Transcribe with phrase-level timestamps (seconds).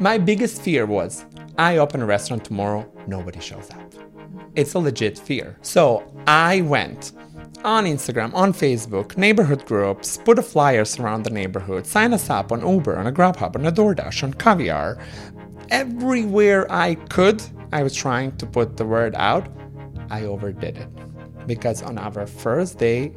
[0.00, 1.26] My biggest fear was
[1.58, 3.92] I open a restaurant tomorrow, nobody shows up.
[4.56, 5.58] It's a legit fear.
[5.60, 7.12] So I went
[7.64, 12.50] on Instagram, on Facebook, neighborhood groups, put a flyers around the neighborhood, sign us up
[12.50, 14.96] on Uber, on a Grubhub, on a DoorDash, on Caviar.
[15.68, 19.48] Everywhere I could, I was trying to put the word out.
[20.08, 20.88] I overdid it
[21.46, 23.12] because on our first day,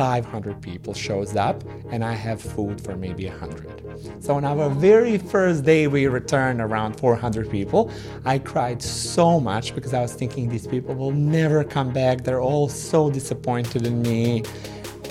[0.00, 4.24] 500 people shows up and I have food for maybe 100.
[4.24, 7.90] So on our very first day we returned around 400 people.
[8.24, 12.24] I cried so much because I was thinking these people will never come back.
[12.24, 14.42] They're all so disappointed in me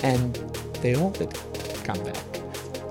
[0.02, 0.34] and
[0.82, 1.38] they all did
[1.84, 2.29] come back.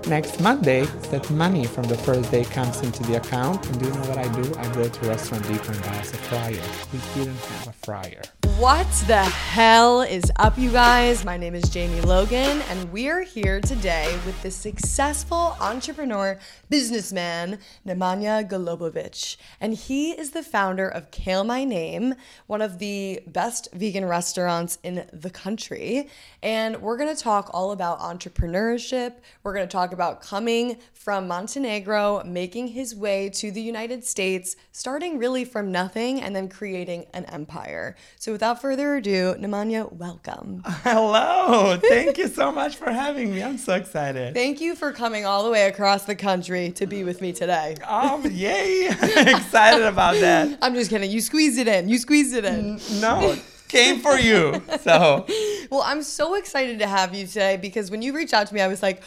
[0.07, 3.91] Next Monday, that money from the first day comes into the account and do you
[3.91, 4.55] know what I do?
[4.55, 6.61] I go to Restaurant Depot and buy us a fryer.
[6.91, 8.21] We didn't have a fryer.
[8.57, 11.23] What the hell is up, you guys?
[11.23, 16.37] My name is Jamie Logan, and we are here today with the successful entrepreneur,
[16.69, 19.37] businessman, Nemanja Golubovic.
[19.61, 22.15] And he is the founder of Kale My Name,
[22.47, 26.09] one of the best vegan restaurants in the country.
[26.43, 29.13] And we're gonna talk all about entrepreneurship.
[29.43, 35.17] We're gonna talk about coming from Montenegro, making his way to the United States, starting
[35.17, 37.95] really from nothing and then creating an empire.
[38.17, 40.63] So without without further ado, Nemanja, welcome.
[40.65, 41.77] Hello.
[41.77, 43.43] Thank you so much for having me.
[43.43, 44.33] I'm so excited.
[44.33, 47.75] Thank you for coming all the way across the country to be with me today.
[47.87, 48.87] Oh, yay.
[48.89, 50.57] excited about that.
[50.63, 51.11] I'm just kidding.
[51.11, 51.89] You squeezed it in.
[51.89, 52.79] You squeezed it in.
[52.99, 54.63] No, came for you.
[54.81, 55.27] So,
[55.69, 58.61] well, I'm so excited to have you today because when you reached out to me,
[58.61, 59.03] I was like,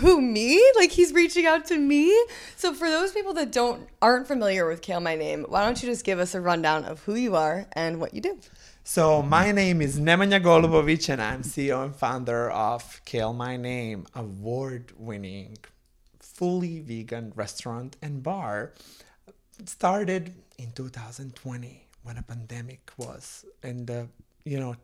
[0.00, 0.62] who me?
[0.76, 2.14] Like he's reaching out to me?
[2.56, 5.88] So for those people that don't aren't familiar with kale my name why don't you
[5.88, 8.38] just give us a rundown of who you are and what you do?
[8.84, 14.06] So my name is Nemanja Golubovic and I'm CEO and founder of Kale My Name,
[14.14, 15.58] award-winning,
[16.20, 18.72] fully vegan restaurant and bar.
[19.58, 24.08] It started in 2020 when a pandemic was and the
[24.44, 24.76] you know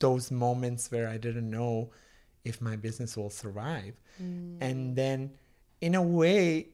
[0.00, 1.90] those moments where I didn't know
[2.46, 3.94] if my business will survive.
[4.22, 4.58] Mm.
[4.60, 5.32] And then
[5.80, 6.68] in a way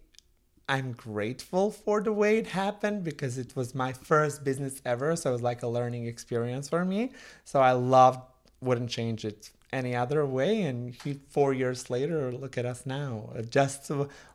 [0.69, 5.17] I'm grateful for the way it happened because it was my first business ever.
[5.17, 7.11] So it was like a learning experience for me.
[7.45, 8.21] So I loved,
[8.61, 10.63] wouldn't change it any other way.
[10.63, 10.97] And
[11.29, 13.35] four years later, look at us now.
[13.51, 13.91] Just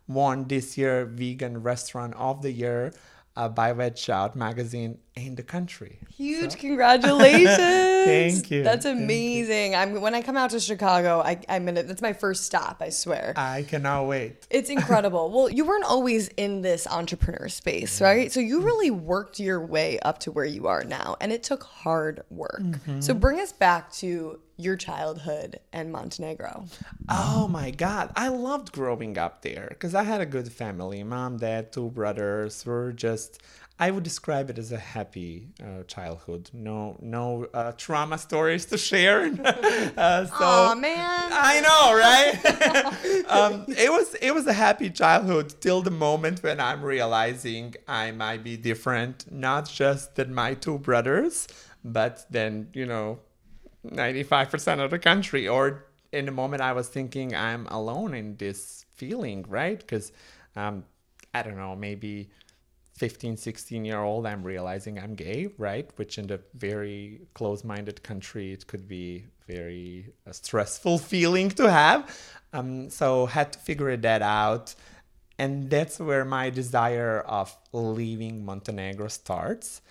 [0.06, 2.92] won this year Vegan Restaurant of the Year
[3.36, 5.98] uh, by Veg Out magazine in the country.
[6.16, 6.58] Huge so.
[6.58, 7.56] congratulations!
[7.56, 8.62] Thank you.
[8.62, 9.72] That's amazing.
[9.72, 9.78] You.
[9.78, 11.82] I'm when I come out to Chicago, I, I'm gonna.
[11.82, 12.78] That's my first stop.
[12.80, 13.34] I swear.
[13.36, 14.46] I cannot wait.
[14.50, 15.30] It's incredible.
[15.34, 18.32] well, you weren't always in this entrepreneur space, right?
[18.32, 21.62] So you really worked your way up to where you are now, and it took
[21.64, 22.60] hard work.
[22.60, 23.00] Mm-hmm.
[23.00, 26.64] So bring us back to your childhood and Montenegro?
[27.08, 28.12] Oh my God.
[28.16, 32.66] I loved growing up there because I had a good family mom, dad, two brothers.
[32.66, 33.40] We're just,
[33.80, 36.50] I would describe it as a happy uh, childhood.
[36.52, 39.30] No, no uh, trauma stories to share.
[39.96, 43.24] uh, so, oh man, I know, right?
[43.28, 48.10] um, it was it was a happy childhood till the moment when I'm realizing I
[48.10, 51.46] might be different, not just than my two brothers,
[51.84, 53.20] but then you know
[53.86, 58.84] 95% of the country or in the moment i was thinking i'm alone in this
[58.90, 60.12] feeling right because
[60.56, 60.84] um,
[61.34, 62.28] i don't know maybe
[62.98, 65.90] 15 16 year old i'm realizing i'm gay right?
[65.96, 72.00] Which in the very close-minded country it could be very a stressful feeling to have.
[72.52, 74.74] Um, so had to figure that out.
[75.38, 79.82] And that's where my desire of leaving montenegro starts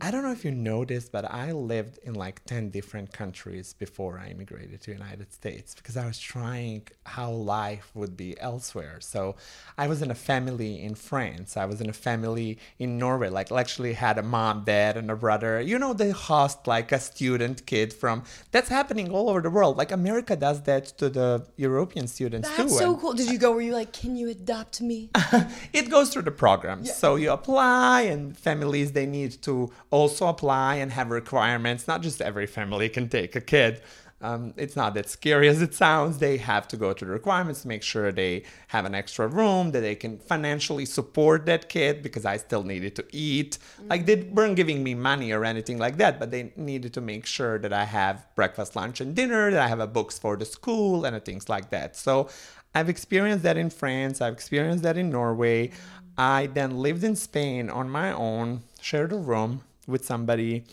[0.00, 4.18] I don't know if you noticed, but I lived in like 10 different countries before
[4.18, 8.98] I immigrated to the United States because I was trying how life would be elsewhere.
[9.00, 9.36] So
[9.78, 11.56] I was in a family in France.
[11.56, 15.16] I was in a family in Norway, like actually had a mom, dad, and a
[15.16, 15.60] brother.
[15.60, 19.76] You know, they host like a student kid from, that's happening all over the world.
[19.76, 22.68] Like America does that to the European students that's too.
[22.68, 23.12] That's so and cool.
[23.12, 25.10] Did you go where you like, can you adopt me?
[25.72, 26.80] it goes through the program.
[26.82, 26.92] Yeah.
[26.92, 31.86] So you apply and families, they need to also apply and have requirements.
[31.86, 33.80] Not just every family can take a kid.
[34.20, 36.18] Um, it's not that scary as it sounds.
[36.18, 39.70] They have to go to the requirements to make sure they have an extra room,
[39.70, 43.58] that they can financially support that kid because I still needed to eat.
[43.58, 43.88] Mm-hmm.
[43.88, 47.24] Like they weren't giving me money or anything like that, but they needed to make
[47.24, 50.46] sure that I have breakfast, lunch, and dinner, that I have a books for the
[50.46, 51.94] school and things like that.
[51.94, 52.28] So
[52.74, 55.70] I've experienced that in France, I've experienced that in Norway.
[56.16, 60.64] I then lived in Spain on my own, shared a room with somebody.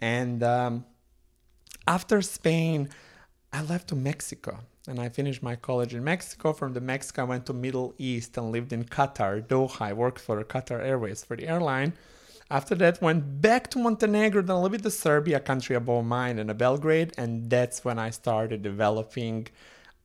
[0.00, 0.84] And um,
[1.86, 2.88] after Spain,
[3.52, 4.60] I left to Mexico.
[4.88, 6.52] and I finished my college in Mexico.
[6.52, 9.82] From the Mexico, I went to Middle East and lived in Qatar, Doha.
[9.82, 11.92] I worked for Qatar Airways for the airline.
[12.50, 16.38] After that, went back to Montenegro, then a little bit to Serbia, country above mine,
[16.38, 19.48] and a Belgrade, and that's when I started developing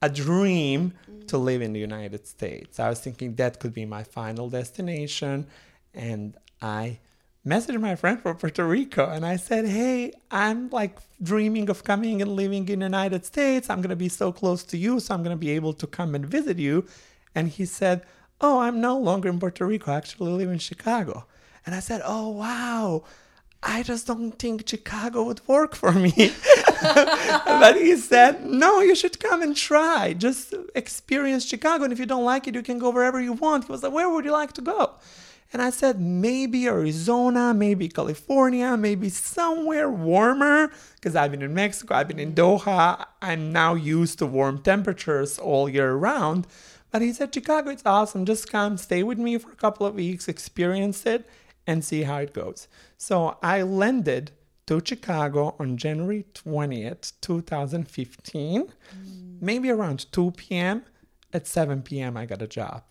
[0.02, 0.92] a dream
[1.28, 2.78] to live in the United States.
[2.78, 5.46] I was thinking that could be my final destination,
[5.94, 6.98] and I
[7.46, 12.22] messaged my friend from Puerto Rico and I said, Hey, I'm like dreaming of coming
[12.22, 13.68] and living in the United States.
[13.68, 15.86] I'm going to be so close to you, so I'm going to be able to
[15.86, 16.86] come and visit you.
[17.34, 18.02] And he said,
[18.40, 19.92] Oh, I'm no longer in Puerto Rico.
[19.92, 21.26] I actually live in Chicago.
[21.66, 23.04] And I said, Oh, wow.
[23.66, 26.12] I just don't think Chicago would work for me.
[26.82, 30.14] but he said, No, you should come and try.
[30.14, 31.84] Just experience Chicago.
[31.84, 33.64] And if you don't like it, you can go wherever you want.
[33.64, 34.92] He was like, Where would you like to go?
[35.54, 41.94] And I said, maybe Arizona, maybe California, maybe somewhere warmer, because I've been in Mexico,
[41.94, 43.06] I've been in Doha.
[43.22, 46.48] I'm now used to warm temperatures all year round.
[46.90, 48.24] But he said, Chicago, it's awesome.
[48.24, 51.24] Just come, stay with me for a couple of weeks, experience it,
[51.68, 52.66] and see how it goes.
[52.98, 54.32] So I landed
[54.66, 58.72] to Chicago on January 20th, 2015, mm.
[59.40, 60.82] maybe around 2 p.m.
[61.32, 62.82] At 7 p.m., I got a job.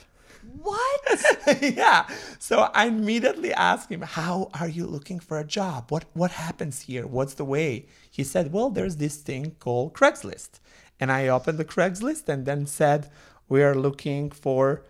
[0.62, 1.62] What?
[1.62, 2.08] yeah.
[2.40, 5.92] So I immediately asked him, "How are you looking for a job?
[5.92, 7.08] What what happens here?
[7.08, 10.60] What's the way?" He said, "Well, there's this thing called Craigslist."
[11.00, 13.10] And I opened the Craigslist and then said,
[13.50, 14.84] "We are looking for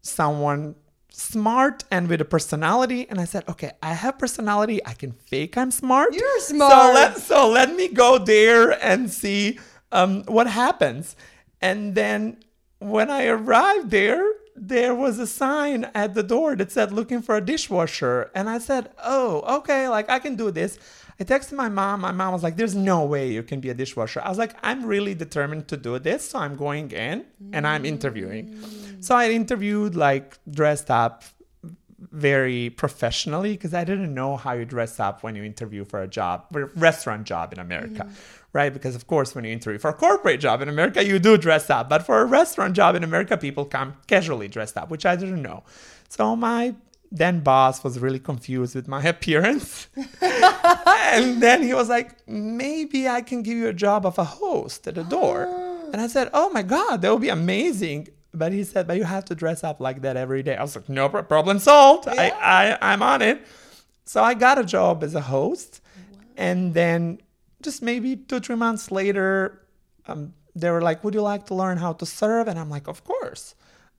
[0.00, 0.76] someone
[1.10, 4.80] smart and with a personality." And I said, "Okay, I have personality.
[4.86, 6.14] I can fake I'm smart.
[6.14, 6.72] You're smart.
[6.72, 9.58] So let so let me go there and see
[9.90, 11.16] um, what happens."
[11.60, 12.38] And then
[12.78, 17.36] when I arrived there, there was a sign at the door that said looking for
[17.36, 18.30] a dishwasher.
[18.34, 20.78] And I said, Oh, okay, like I can do this.
[21.20, 22.00] I texted my mom.
[22.00, 24.20] My mom was like, There's no way you can be a dishwasher.
[24.22, 26.30] I was like, I'm really determined to do this.
[26.30, 28.58] So I'm going in and I'm interviewing.
[29.00, 31.24] So I interviewed, like, dressed up
[32.10, 36.08] very professionally because I didn't know how you dress up when you interview for a
[36.08, 38.04] job, for a restaurant job in America.
[38.04, 38.12] Mm
[38.52, 38.72] right?
[38.72, 41.70] Because of course, when you interview for a corporate job in America, you do dress
[41.70, 45.16] up, but for a restaurant job in America, people come casually dressed up, which I
[45.16, 45.64] didn't know.
[46.08, 46.74] So my
[47.10, 49.88] then boss was really confused with my appearance.
[50.20, 54.86] and then he was like, maybe I can give you a job of a host
[54.88, 55.68] at the door.
[55.92, 58.08] And I said, oh my God, that would be amazing.
[58.32, 60.56] But he said, but you have to dress up like that every day.
[60.56, 62.06] I was like, no problem solved.
[62.06, 62.34] Yeah.
[62.40, 63.46] I, I, I'm on it.
[64.06, 65.82] So I got a job as a host.
[65.84, 66.18] Wow.
[66.38, 67.20] And then
[67.62, 69.62] just maybe two, three months later,
[70.06, 72.48] um, they were like, Would you like to learn how to serve?
[72.48, 73.54] And I'm like, Of course.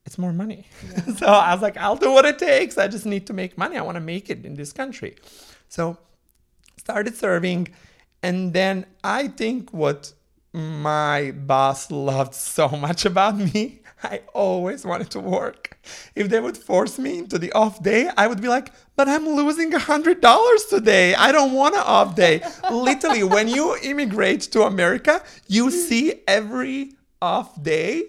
[0.06, 0.66] It's more money.
[0.86, 1.14] Yeah.
[1.16, 2.76] so I was like, I'll do what it takes.
[2.76, 3.78] I just need to make money.
[3.78, 5.16] I want to make it in this country.
[5.68, 5.96] So
[6.78, 7.68] started serving.
[8.22, 10.12] And then I think what
[10.52, 15.78] my boss loved so much about me I always wanted to work.
[16.14, 19.26] If they would force me into the off day, I would be like, but I'm
[19.26, 21.14] losing a hundred dollars today.
[21.14, 22.42] I don't want an off day.
[22.70, 28.04] Literally, when you immigrate to America, you see every off day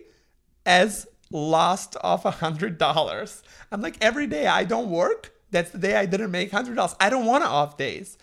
[0.66, 3.42] as lost of a hundred dollars.
[3.72, 6.96] I'm like, every day I don't work, that's the day I didn't make hundred dollars.
[7.00, 8.18] I don't want off days.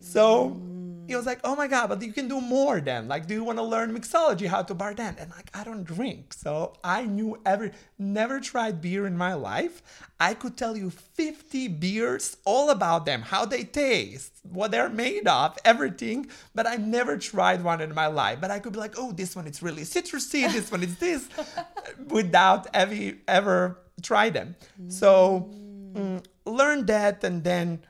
[0.00, 0.60] So
[1.06, 3.08] he was like, "Oh my god, but you can do more then.
[3.08, 6.32] Like, do you want to learn mixology, how to bartend?" And like, I don't drink,
[6.32, 9.82] so I knew every, never tried beer in my life.
[10.20, 15.26] I could tell you 50 beers, all about them, how they taste, what they're made
[15.26, 16.28] of, everything.
[16.54, 18.40] But I never tried one in my life.
[18.40, 20.50] But I could be like, "Oh, this one is really citrusy.
[20.52, 21.28] This one is this,"
[22.08, 24.56] without ever ever try them.
[24.88, 25.50] So
[25.94, 27.80] mm, learn that, and then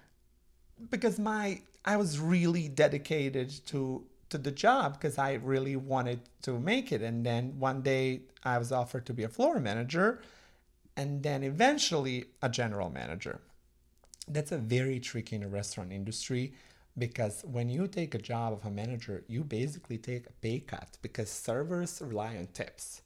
[0.91, 6.59] because my I was really dedicated to to the job because I really wanted to
[6.59, 7.03] make it.
[7.03, 10.23] And then one day I was offered to be a floor manager
[10.97, 13.41] and then eventually a general manager.
[14.27, 16.55] That's a very tricky in the restaurant industry
[16.97, 20.97] because when you take a job of a manager, you basically take a pay cut
[21.03, 23.03] because servers rely on tips.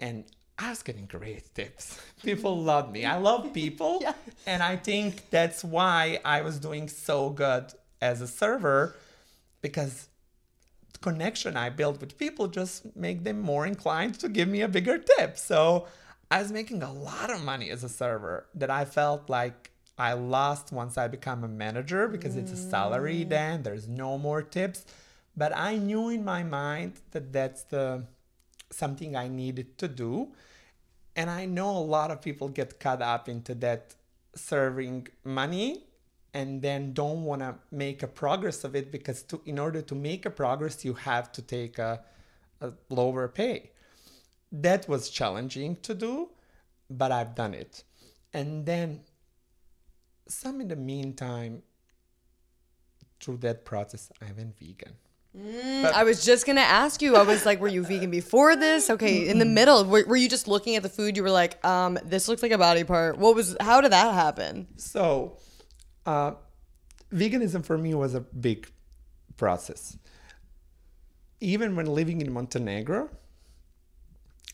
[0.00, 0.24] And
[0.58, 2.00] I was getting great tips.
[2.24, 3.04] People love me.
[3.04, 3.98] I love people.
[4.00, 4.16] yes.
[4.44, 8.94] And I think that's why I was doing so good as a server
[9.60, 10.08] because
[10.92, 14.68] the connection I built with people just make them more inclined to give me a
[14.68, 15.36] bigger tip.
[15.36, 15.86] So
[16.30, 20.12] I was making a lot of money as a server that I felt like I
[20.12, 23.28] lost once I become a manager because it's a salary mm.
[23.28, 24.86] then, there's no more tips.
[25.36, 28.04] But I knew in my mind that that's the
[28.70, 30.28] something I needed to do.
[31.16, 33.94] And I know a lot of people get caught up into that
[34.34, 35.87] serving money
[36.34, 39.94] and then don't want to make a progress of it because to, in order to
[39.94, 42.00] make a progress you have to take a,
[42.60, 43.70] a lower pay
[44.52, 46.30] that was challenging to do,
[46.88, 47.84] but I've done it.
[48.32, 49.00] And then
[50.26, 51.62] some in the meantime,
[53.20, 54.94] through that process, I went vegan.
[55.36, 57.16] Mm, I was just gonna ask you.
[57.16, 58.88] I was like, were you vegan before this?
[58.88, 61.16] Okay, in the middle, were, were you just looking at the food?
[61.16, 63.18] You were like, um, this looks like a body part.
[63.18, 63.56] What was?
[63.60, 64.68] How did that happen?
[64.76, 65.36] So,
[66.08, 66.34] uh,
[67.12, 68.70] veganism for me was a big
[69.36, 69.98] process.
[71.40, 73.10] Even when living in Montenegro,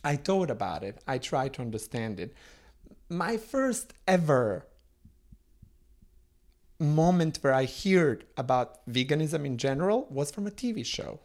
[0.03, 0.99] I thought about it.
[1.07, 2.35] I tried to understand it.
[3.09, 4.67] My first ever
[6.81, 11.21] moment where I heard about veganism in general was from a TV show.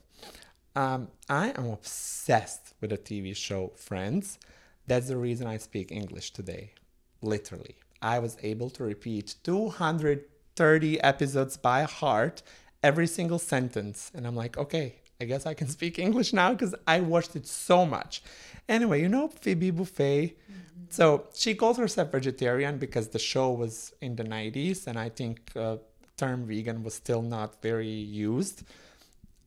[0.76, 4.38] Um, I am obsessed with a TV show, Friends.
[4.86, 6.74] That's the reason I speak English today,
[7.22, 7.78] literally.
[8.02, 12.42] I was able to repeat 230 episodes by heart,
[12.82, 14.12] every single sentence.
[14.14, 17.48] And I'm like, okay, I guess I can speak English now because I watched it
[17.48, 18.24] so much.
[18.68, 20.34] Anyway, you know Phoebe Buffay?
[20.34, 20.84] Mm-hmm.
[20.90, 25.52] So she calls herself vegetarian because the show was in the 90s, and I think
[25.56, 25.78] uh,
[26.18, 28.64] term vegan was still not very used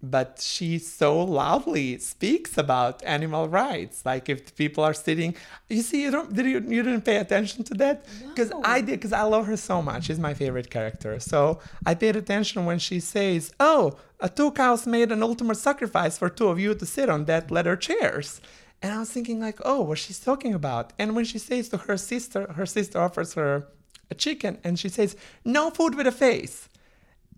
[0.02, 4.04] but she so loudly speaks about animal rights.
[4.04, 5.37] Like if people are sitting
[5.68, 8.04] you see you don't did you, you didn't pay attention to that?
[8.28, 8.61] Because no.
[8.64, 10.04] i did because i love her so much.
[10.04, 11.21] She's my favorite character.
[11.21, 16.18] So i paid attention when she says oh a two cows made an ultimate sacrifice
[16.18, 18.40] for two of you to sit on that leather chairs.
[18.82, 20.92] And i was thinking like oh what she's talking about.
[20.99, 23.68] And when she says to her sister her sister offers her
[24.11, 26.68] a chicken and she says no food with a face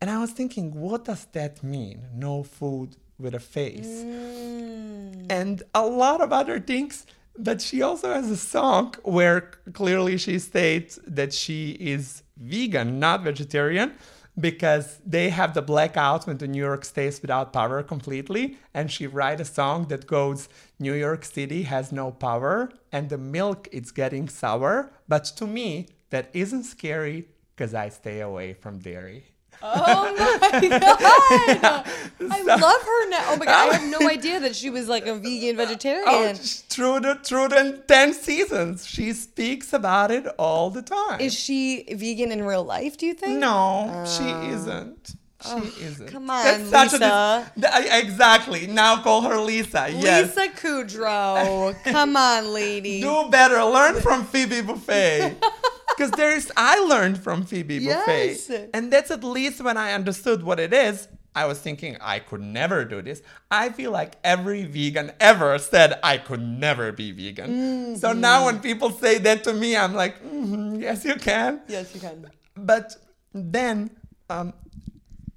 [0.05, 2.05] and I was thinking, what does that mean?
[2.15, 3.87] No food with a face.
[3.87, 5.25] Mm.
[5.31, 7.07] And a lot of other things.
[7.39, 13.23] But she also has a song where clearly she states that she is vegan, not
[13.23, 13.95] vegetarian,
[14.39, 18.59] because they have the blackout when the New York stays without power completely.
[18.75, 23.17] And she write a song that goes, New York City has no power and the
[23.17, 24.93] milk is getting sour.
[25.09, 29.34] But to me, that isn't scary because I stay away from dairy.
[29.63, 31.87] Oh my god!
[32.31, 33.25] I love her now.
[33.29, 33.71] Oh my god!
[33.71, 36.05] I have no idea that she was like a vegan vegetarian.
[36.07, 41.21] Oh, through the through the ten seasons, she speaks about it all the time.
[41.21, 42.97] Is she vegan in real life?
[42.97, 43.39] Do you think?
[43.39, 45.17] No, uh, she isn't.
[45.45, 46.09] She oh, isn't.
[46.09, 47.53] Come on, That's Lisa.
[47.63, 48.67] A, exactly.
[48.67, 49.89] Now call her Lisa.
[49.91, 50.35] Yes.
[50.35, 51.75] Lisa Kudrow.
[51.85, 53.03] come on, lady.
[53.03, 53.63] Do better.
[53.63, 55.37] Learn from Phoebe Buffay.
[55.97, 58.49] Because there's, I learned from Phoebe yes.
[58.49, 58.71] Buffay.
[58.75, 61.09] And that's at least when I understood what it is.
[61.37, 63.21] I was thinking I could never do this.
[63.51, 67.51] I feel like every vegan ever said I could never be vegan.
[67.51, 67.95] Mm-hmm.
[67.97, 71.61] So now when people say that to me, I'm like, mm-hmm, yes, you can.
[71.67, 72.31] Yes, you can.
[72.57, 72.97] But
[73.33, 73.91] then
[74.31, 74.53] um,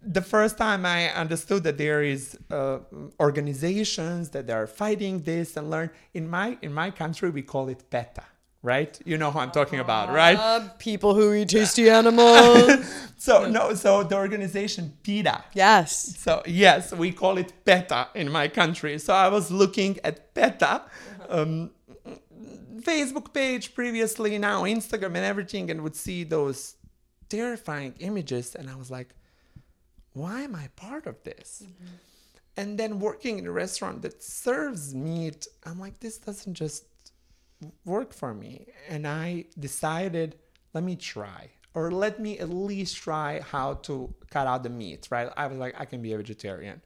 [0.07, 2.79] the first time I understood that there is uh,
[3.19, 7.89] organizations that are fighting this and learn in my in my country we call it
[7.89, 8.23] PETA
[8.67, 9.00] right?
[9.05, 10.38] You know who I'm talking about, right?
[10.38, 12.86] Uh, people who eat tasty animals.
[13.17, 15.45] so no, so the organization PETA.
[15.53, 16.17] Yes.
[16.17, 19.00] So yes, we call it PETA in my country.
[19.00, 20.81] So I was looking at PETA.
[21.29, 21.71] Um,
[22.81, 26.75] Facebook page previously, now Instagram and everything, and would see those
[27.29, 29.09] terrifying images, and I was like,
[30.13, 31.63] why am I part of this?
[31.63, 31.95] Mm-hmm.
[32.59, 36.86] And then working in a restaurant that serves meat, I'm like, this doesn't just
[37.85, 38.67] work for me.
[38.89, 40.37] And I decided,
[40.73, 45.07] let me try, or let me at least try how to cut out the meat,
[45.11, 45.29] right?
[45.37, 46.81] I was like, I can be a vegetarian.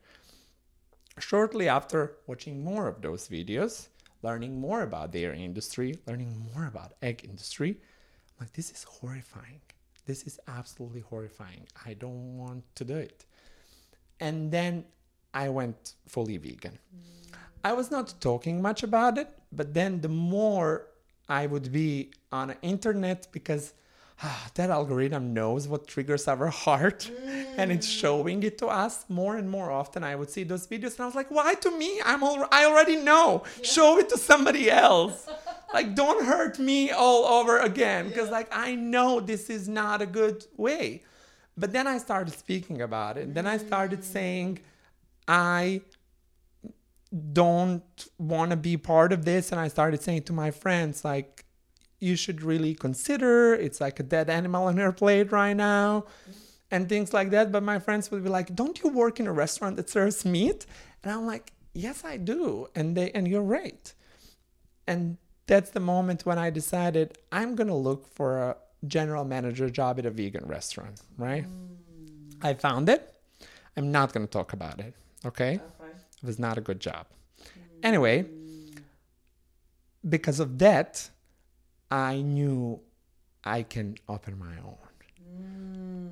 [1.20, 3.88] Shortly after watching more of those videos,
[4.22, 9.62] learning more about dairy industry, learning more about egg industry, I'm like, this is horrifying.
[10.06, 11.68] This is absolutely horrifying.
[11.86, 13.26] I don't want to do it.
[14.20, 14.86] And then
[15.34, 16.80] I went fully vegan.
[16.96, 17.38] Mm.
[17.64, 20.88] I was not talking much about it, but then the more
[21.30, 23.74] I would be on the internet because
[24.24, 27.46] ah, that algorithm knows what triggers our heart mm.
[27.58, 28.00] and it's mm.
[28.00, 30.04] showing it to us more and more often.
[30.04, 32.02] I would see those videos and I was like, why to me?
[32.04, 33.44] I'm all, I already know.
[33.58, 33.64] Yeah.
[33.64, 35.30] Show it to somebody else.
[35.74, 38.40] like don't hurt me all over again because yeah.
[38.40, 41.04] like I know this is not a good way.
[41.58, 43.34] But then I started speaking about it.
[43.34, 44.04] Then I started mm.
[44.04, 44.60] saying
[45.28, 45.82] I
[47.34, 51.46] don't want to be part of this and i started saying to my friends like
[52.00, 56.06] you should really consider it's like a dead animal on your plate right now
[56.72, 57.52] and things like that.
[57.52, 60.66] But my friends would be like don't you work in a restaurant that serves meat?
[61.04, 63.94] And i'm like yes i do and they and you're right.
[64.88, 69.70] And that's the moment when i decided i'm going to look for a general manager
[69.70, 71.46] job at a vegan restaurant right?
[71.46, 72.46] Mm.
[72.50, 73.14] i found it.
[73.78, 75.60] I'm not going to talk about it okay
[76.22, 77.08] it was not a good job.
[77.40, 77.46] Mm.
[77.84, 78.26] Anyway,
[80.08, 81.10] because of that,
[81.90, 82.80] I knew
[83.44, 84.78] I can open my own.
[85.36, 86.12] Mm.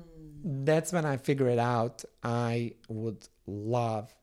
[0.64, 4.14] That's when I figured out I would love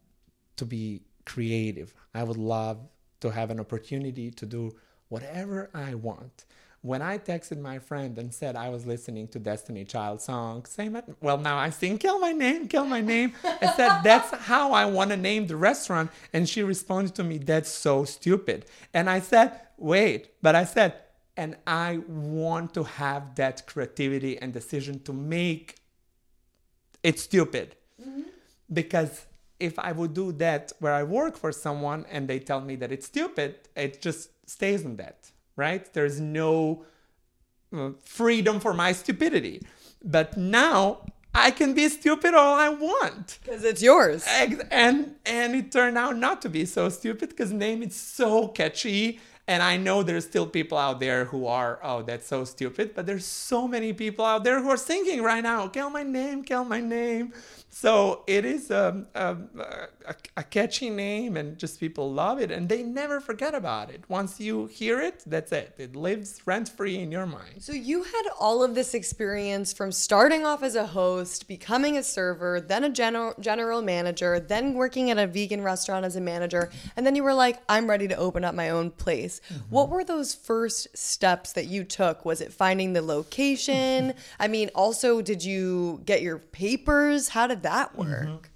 [0.57, 1.93] to be creative.
[2.13, 2.79] I would love
[3.21, 4.75] to have an opportunity to do
[5.09, 6.45] whatever I want.
[6.81, 10.97] When I texted my friend and said I was listening to Destiny Child song, same
[11.21, 13.33] well now I sing kale my name, kale my name.
[13.43, 17.39] I said that's how I want to name the restaurant and she responded to me
[17.39, 18.65] that's so stupid.
[18.93, 20.93] And I said, "Wait." But I said,
[21.35, 25.75] "And I want to have that creativity and decision to make
[27.03, 28.21] it stupid." Mm-hmm.
[28.71, 29.25] Because
[29.59, 32.91] if I would do that where I work for someone and they tell me that
[32.91, 35.91] it's stupid, it just stays on that, right?
[35.93, 36.85] There's no
[37.75, 39.67] uh, freedom for my stupidity.
[40.01, 43.39] But now I can be stupid all I want.
[43.43, 44.23] Because it's yours.
[44.71, 49.19] And and it turned out not to be so stupid because name is so catchy.
[49.49, 52.93] And I know there's still people out there who are, oh, that's so stupid.
[52.93, 56.43] But there's so many people out there who are singing right now, kale my name,
[56.43, 57.33] kale my name.
[57.79, 59.49] So it is um, um,
[60.07, 64.03] a, a catchy name, and just people love it, and they never forget about it.
[64.07, 65.75] Once you hear it, that's it.
[65.77, 67.61] It lives rent free in your mind.
[67.61, 72.01] So you had all of this experience from starting off as a host, becoming a
[72.01, 76.71] server, then a general general manager, then working at a vegan restaurant as a manager,
[76.95, 79.39] and then you were like, I'm ready to open up my own place.
[79.69, 82.25] What were those first steps that you took?
[82.25, 84.15] Was it finding the location?
[84.39, 87.29] I mean, also did you get your papers?
[87.29, 87.66] How did that
[87.97, 88.49] work?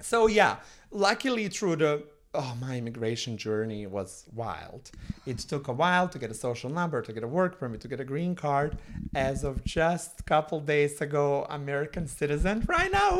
[0.00, 0.56] So yeah,
[0.90, 2.04] luckily through the
[2.34, 4.90] oh my immigration journey was wild.
[5.26, 7.88] It took a while to get a social number, to get a work permit, to
[7.88, 8.78] get a green card.
[9.14, 13.10] As of just a couple days ago, American citizen right now.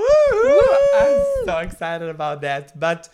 [1.01, 2.79] I'm so excited about that.
[2.79, 3.09] But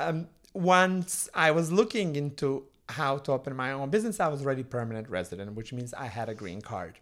[0.00, 4.64] um, once I was looking into how to open my own business, I was already
[4.64, 6.98] permanent resident, which means I had a green card.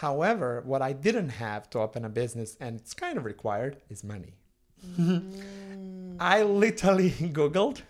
[0.00, 4.04] However, what I didn't have to open a business, and it's kind of required, is
[4.04, 4.34] money.
[4.96, 6.16] Mm.
[6.20, 7.82] I literally Googled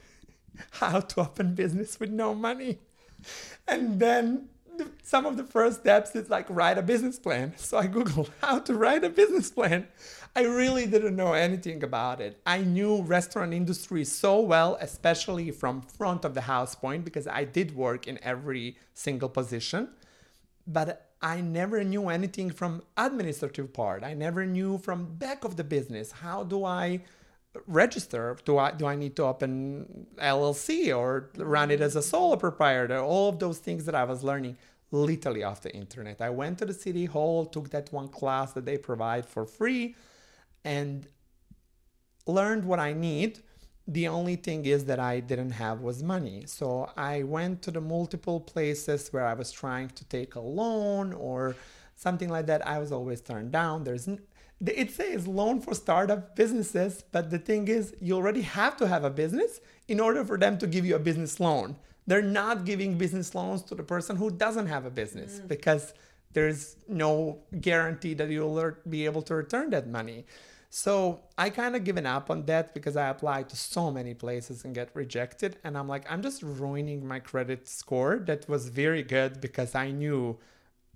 [0.70, 2.78] how to open business with no money.
[3.66, 7.52] And then the, some of the first steps is like write a business plan.
[7.58, 9.86] So I Googled how to write a business plan.
[10.34, 12.40] I really didn't know anything about it.
[12.46, 17.44] I knew restaurant industry so well, especially from front of the house point, because I
[17.44, 19.90] did work in every single position.
[20.66, 24.04] But I never knew anything from administrative part.
[24.04, 26.12] I never knew from back of the business.
[26.12, 27.00] How do I
[27.66, 28.36] register?
[28.44, 32.98] Do I do I need to open LLC or run it as a solo proprietor?
[32.98, 34.56] All of those things that I was learning
[34.90, 36.20] literally off the internet.
[36.20, 39.96] I went to the city hall, took that one class that they provide for free,
[40.64, 41.06] and
[42.26, 43.40] learned what I need.
[43.88, 46.44] The only thing is that I didn't have was money.
[46.46, 51.14] So I went to the multiple places where I was trying to take a loan
[51.14, 51.56] or
[51.96, 52.66] something like that.
[52.66, 53.84] I was always turned down.
[53.84, 54.06] There's
[54.66, 59.04] it says loan for startup businesses, but the thing is you already have to have
[59.04, 61.76] a business in order for them to give you a business loan.
[62.06, 65.48] They're not giving business loans to the person who doesn't have a business mm.
[65.48, 65.94] because
[66.32, 70.24] there's no guarantee that you'll be able to return that money.
[70.70, 74.64] So I kind of given up on that because I applied to so many places
[74.64, 75.56] and get rejected.
[75.64, 79.90] And I'm like, I'm just ruining my credit score that was very good because I
[79.90, 80.38] knew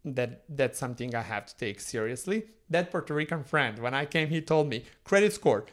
[0.05, 2.45] that that's something I have to take seriously.
[2.69, 5.65] That Puerto Rican friend, when I came, he told me credit score,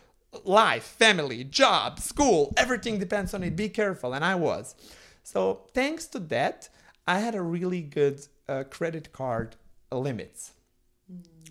[0.44, 3.56] life, family, job, school, everything depends on it.
[3.56, 4.14] Be careful.
[4.14, 4.76] And I was.
[5.24, 6.70] So thanks to that,
[7.06, 9.56] I had a really good uh, credit card
[9.92, 10.54] limits.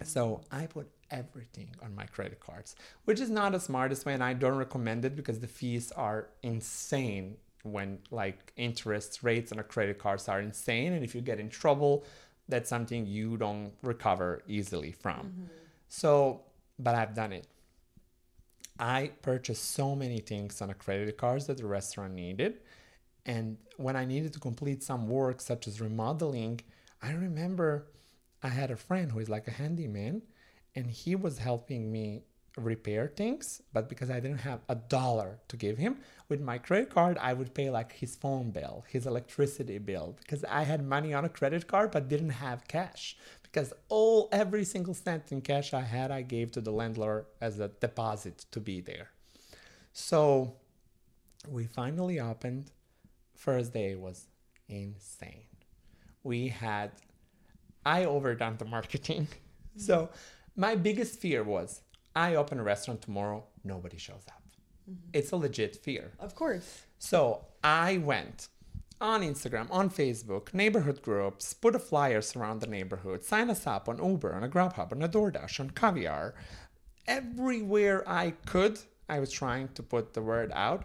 [0.05, 4.23] So I put everything on my credit cards, which is not the smartest way, and
[4.23, 9.65] I don't recommend it because the fees are insane when like interest rates on a
[9.65, 12.05] credit cards are insane, and if you get in trouble,
[12.49, 15.19] that's something you don't recover easily from.
[15.19, 15.45] Mm-hmm.
[15.89, 16.43] So,
[16.79, 17.47] but I've done it.
[18.79, 22.61] I purchased so many things on a credit cards that the restaurant needed.
[23.27, 26.61] And when I needed to complete some work, such as remodeling,
[27.03, 27.89] I remember
[28.43, 30.23] I had a friend who is like a handyman,
[30.79, 32.23] and he was helping me
[32.57, 33.63] repair things.
[33.73, 37.33] But because I didn't have a dollar to give him, with my credit card, I
[37.33, 41.29] would pay like his phone bill, his electricity bill, because I had money on a
[41.29, 43.17] credit card but didn't have cash.
[43.43, 47.59] Because all every single cent in cash I had, I gave to the landlord as
[47.59, 49.09] a deposit to be there.
[49.93, 50.55] So
[51.49, 52.71] we finally opened.
[53.35, 54.29] First day was
[54.69, 55.49] insane.
[56.23, 56.93] We had,
[57.85, 59.27] I overdone the marketing.
[59.79, 60.11] So
[60.59, 61.81] my biggest fear was
[62.15, 64.43] I open a restaurant tomorrow, nobody shows up.
[64.91, 65.11] Mm-hmm.
[65.13, 66.13] It's a legit fear.
[66.19, 66.83] Of course.
[66.99, 68.49] So I went.
[69.01, 73.89] on Instagram, on Facebook, neighborhood groups, put a flyers around the neighborhood, sign us up
[73.89, 76.35] on Uber, on a Grubhub, on a DoorDash, on Caviar.
[77.07, 80.85] Everywhere I could, I was trying to put the word out.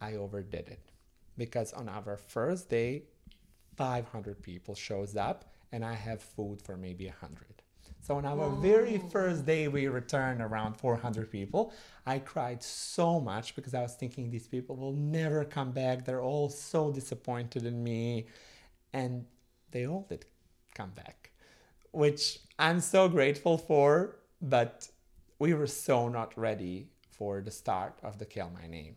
[0.00, 0.90] I overdid it
[1.36, 3.04] because on our first day,
[3.76, 7.61] 500 people shows up and I have food for maybe 100.
[8.02, 8.50] So on our oh.
[8.56, 11.72] very first day, we returned around 400 people.
[12.04, 16.04] I cried so much because I was thinking these people will never come back.
[16.04, 18.26] They're all so disappointed in me.
[18.92, 19.24] And
[19.70, 20.24] they all did
[20.74, 21.30] come back,
[21.92, 24.16] which I'm so grateful for.
[24.40, 24.88] But
[25.38, 28.96] we were so not ready for the start of the Kale My Name.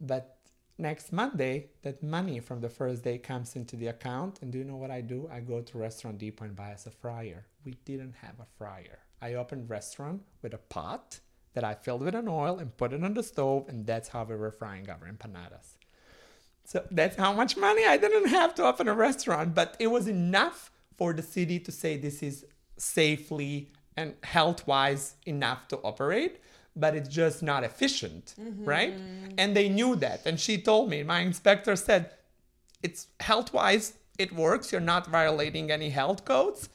[0.00, 0.38] But
[0.78, 4.40] next Monday, that money from the first day comes into the account.
[4.42, 5.28] And do you know what I do?
[5.32, 7.46] I go to Restaurant Depot and buy us a fryer.
[7.64, 8.98] We didn't have a fryer.
[9.22, 11.20] I opened restaurant with a pot
[11.54, 14.24] that I filled with an oil and put it on the stove, and that's how
[14.24, 15.76] we were frying our empanadas.
[16.64, 20.08] So that's how much money I didn't have to open a restaurant, but it was
[20.08, 22.44] enough for the city to say this is
[22.76, 26.40] safely and health wise enough to operate
[26.76, 28.64] but it's just not efficient, mm-hmm.
[28.64, 28.94] right?
[29.38, 30.26] And they knew that.
[30.26, 32.10] And she told me, my inspector said,
[32.82, 34.72] it's health wise, it works.
[34.72, 36.68] You're not violating any health codes,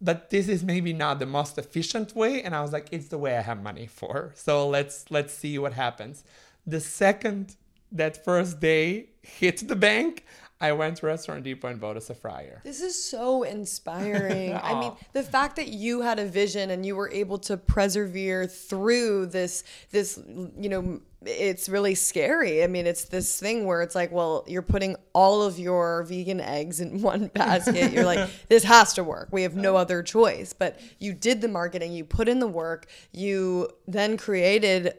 [0.00, 2.42] but this is maybe not the most efficient way.
[2.42, 4.32] And I was like, it's the way I have money for.
[4.34, 6.24] So let's let's see what happens.
[6.66, 7.56] The second
[7.92, 10.24] that first day hit the bank,
[10.58, 12.62] I went to Restaurant Depot and bought us a fryer.
[12.64, 14.54] This is so inspiring.
[14.54, 18.46] I mean, the fact that you had a vision and you were able to persevere
[18.46, 20.18] through this, this,
[20.58, 22.64] you know, it's really scary.
[22.64, 26.40] I mean, it's this thing where it's like, well, you're putting all of your vegan
[26.40, 27.92] eggs in one basket.
[27.92, 29.28] You're like, this has to work.
[29.32, 30.54] We have no other choice.
[30.54, 34.94] But you did the marketing, you put in the work, you then created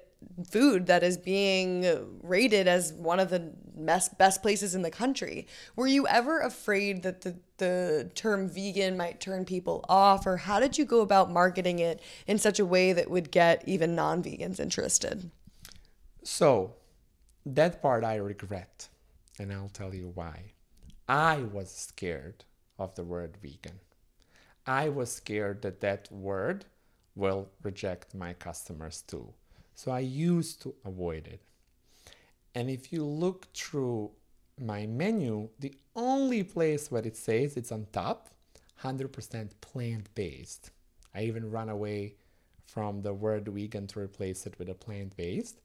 [0.49, 3.51] food that is being rated as one of the
[3.85, 5.47] best best places in the country.
[5.75, 10.59] Were you ever afraid that the the term vegan might turn people off or how
[10.59, 14.59] did you go about marketing it in such a way that would get even non-vegans
[14.59, 15.31] interested?
[16.23, 16.75] So,
[17.45, 18.89] that part I regret
[19.39, 20.53] and I'll tell you why.
[21.07, 22.43] I was scared
[22.77, 23.79] of the word vegan.
[24.65, 26.65] I was scared that that word
[27.15, 29.33] will reject my customers too.
[29.75, 31.41] So I used to avoid it.
[32.57, 34.09] And if you look through
[34.59, 38.29] my menu, the only place where it says it's on top,
[38.81, 40.71] 100% plant based.
[41.13, 42.15] I even run away
[42.65, 45.59] from the word vegan to replace it with a plant based.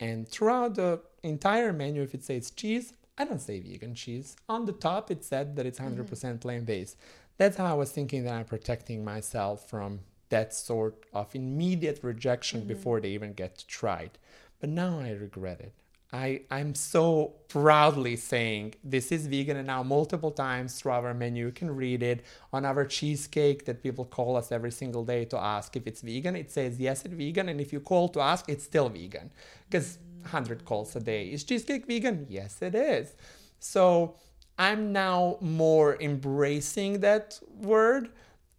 [0.00, 4.36] And throughout the entire menu, if it says cheese, I don't say vegan cheese.
[4.50, 6.36] On the top, it said that it's 100% mm-hmm.
[6.36, 6.98] plant based.
[7.38, 12.60] That's how I was thinking that I'm protecting myself from that sort of immediate rejection
[12.60, 12.68] mm-hmm.
[12.68, 14.18] before they even get tried.
[14.60, 15.72] But now I regret it.
[16.12, 21.46] I, I'm so proudly saying this is vegan and now multiple times through our menu.
[21.46, 25.38] You can read it on our cheesecake that people call us every single day to
[25.38, 26.36] ask if it's vegan.
[26.36, 27.48] It says yes, it's vegan.
[27.48, 29.30] And if you call to ask, it's still vegan
[29.70, 31.28] because 100 calls a day.
[31.28, 32.26] Is cheesecake vegan?
[32.28, 33.14] Yes, it is.
[33.58, 34.16] So
[34.58, 38.10] I'm now more embracing that word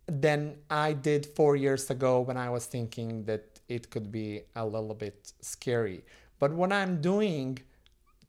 [0.08, 4.66] than I did four years ago when I was thinking that it could be a
[4.66, 6.04] little bit scary.
[6.44, 7.60] But what I'm doing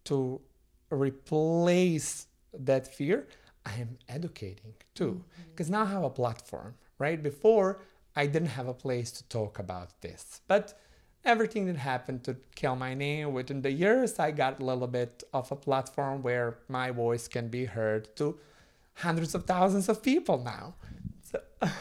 [0.05, 0.41] to
[0.89, 3.27] replace that fear,
[3.67, 5.25] I am educating too.
[5.51, 5.83] Because mm-hmm.
[5.83, 7.21] now I have a platform, right?
[7.21, 7.81] Before,
[8.15, 10.43] I didn't have a place to talk about this.
[10.47, 10.79] But
[11.25, 15.25] everything that happened to kale my name within the years, I got a little bit
[15.33, 18.39] of a platform where my voice can be heard to
[18.95, 20.77] hundreds of thousands of people now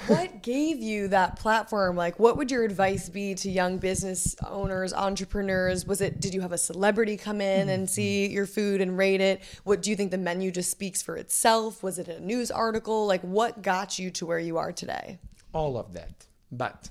[0.08, 1.96] what gave you that platform?
[1.96, 5.86] Like, what would your advice be to young business owners, entrepreneurs?
[5.86, 8.34] Was it, did you have a celebrity come in and see mm-hmm.
[8.34, 9.41] your food and rate it?
[9.63, 11.84] What do you think the menu just speaks for itself?
[11.84, 13.06] Was it a news article?
[13.08, 15.19] Like, what got you to where you are today?
[15.54, 16.26] All of that.
[16.52, 16.89] But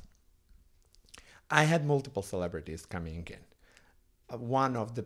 [1.50, 3.37] I had multiple celebrities coming in.
[4.33, 5.05] Uh, one of the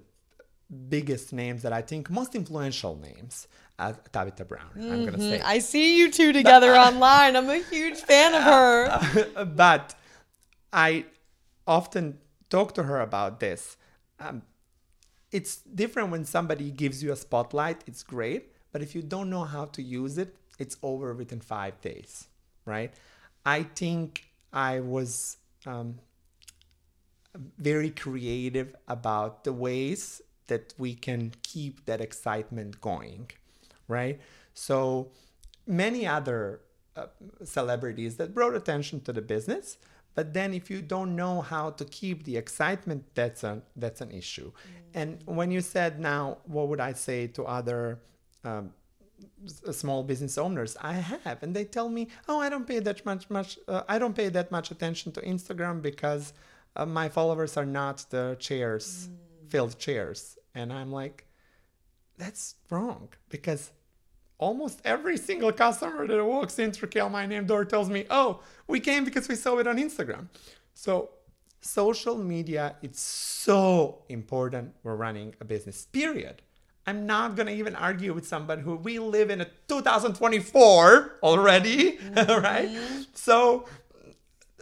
[0.89, 3.49] biggest names that I think most influential names,
[3.79, 4.71] uh, Tabitha Brown.
[4.77, 4.93] Mm-hmm.
[4.93, 5.41] I'm gonna say.
[5.41, 7.37] I see you two together online.
[7.37, 9.45] I'm a huge fan of her.
[9.57, 9.95] but
[10.73, 11.07] I
[11.67, 12.19] often
[12.51, 13.77] talk to her about this.
[14.19, 14.43] Um,
[15.31, 17.83] it's different when somebody gives you a spotlight.
[17.87, 21.81] It's great, but if you don't know how to use it, it's over within five
[21.81, 22.29] days,
[22.65, 22.93] right?
[23.45, 25.99] I think I was um,
[27.59, 33.31] very creative about the ways that we can keep that excitement going,
[33.89, 34.21] right?
[34.55, 35.09] So
[35.67, 36.61] many other
[36.97, 37.07] uh,
[37.45, 39.79] celebrities that brought attention to the business,
[40.15, 44.11] but then if you don't know how to keep the excitement, that's a that's an
[44.11, 44.51] issue.
[44.51, 45.01] Mm.
[45.01, 48.01] And when you said now, what would I say to other
[48.45, 48.73] um,
[49.45, 53.05] s- small business owners I have, and they tell me, "Oh, I don't pay that
[53.05, 53.59] much much.
[53.69, 56.33] Uh, I don't pay that much attention to Instagram because
[56.77, 59.11] uh, my followers are not the chairs,
[59.49, 61.27] filled chairs." And I'm like,
[62.19, 63.73] "That's wrong because."
[64.39, 68.43] Almost every single customer that walks in through Kale My Name door tells me, "Oh,
[68.67, 70.29] we came because we saw it on Instagram."
[70.75, 71.09] So
[71.67, 76.41] social media it's so important we're running a business period
[76.87, 81.99] i'm not going to even argue with somebody who we live in a 2024 already
[82.17, 83.03] right mm-hmm.
[83.15, 83.65] so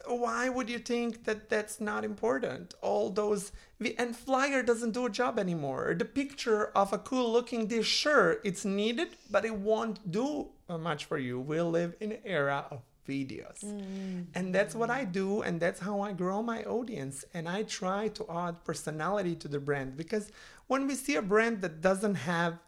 [0.07, 2.75] why would you think that that's not important?
[2.83, 5.95] All those the and flyer doesn't do a job anymore.
[5.97, 11.05] The picture of a cool looking dish sure it's needed but it won't do much
[11.05, 11.41] for you.
[11.41, 13.63] We live in an era of videos.
[13.63, 14.27] Mm.
[14.35, 17.25] And that's what i do and that's how i grow my audience.
[17.35, 20.31] And i try to add personality to the brand because
[20.67, 22.59] when we see a brand that doesn't have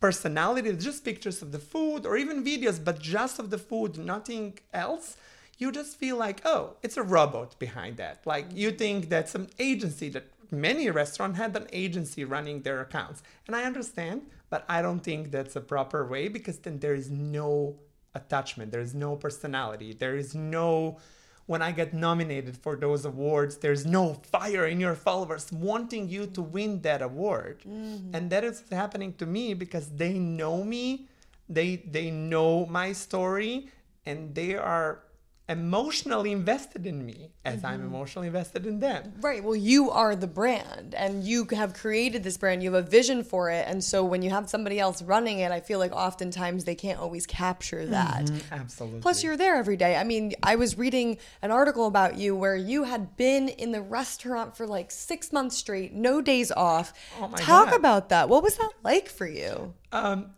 [0.00, 4.58] personality, just pictures of the food or even videos, but just of the food, nothing
[4.72, 5.16] else,
[5.58, 8.26] you just feel like, oh, it's a robot behind that.
[8.26, 13.22] Like you think that some agency that many restaurants had an agency running their accounts.
[13.46, 17.10] And I understand, but I don't think that's a proper way because then there is
[17.10, 17.76] no
[18.14, 20.98] attachment, there is no personality, there is no
[21.46, 26.26] when I get nominated for those awards, there's no fire in your followers wanting you
[26.28, 27.62] to win that award.
[27.68, 28.14] Mm-hmm.
[28.14, 31.08] And that is happening to me because they know me,
[31.48, 33.68] they they know my story,
[34.06, 35.03] and they are
[35.46, 37.66] emotionally invested in me as mm-hmm.
[37.66, 39.12] I'm emotionally invested in them.
[39.20, 39.44] Right.
[39.44, 42.62] Well, you are the brand and you have created this brand.
[42.62, 43.66] You have a vision for it.
[43.68, 46.98] And so when you have somebody else running it, I feel like oftentimes they can't
[46.98, 48.24] always capture that.
[48.24, 48.54] Mm-hmm.
[48.54, 49.00] Absolutely.
[49.00, 49.96] Plus, you're there every day.
[49.96, 53.82] I mean, I was reading an article about you where you had been in the
[53.82, 56.94] restaurant for like six months straight, no days off.
[57.20, 57.76] Oh my Talk God.
[57.76, 58.30] about that.
[58.30, 59.74] What was that like for you?
[59.92, 60.30] Um,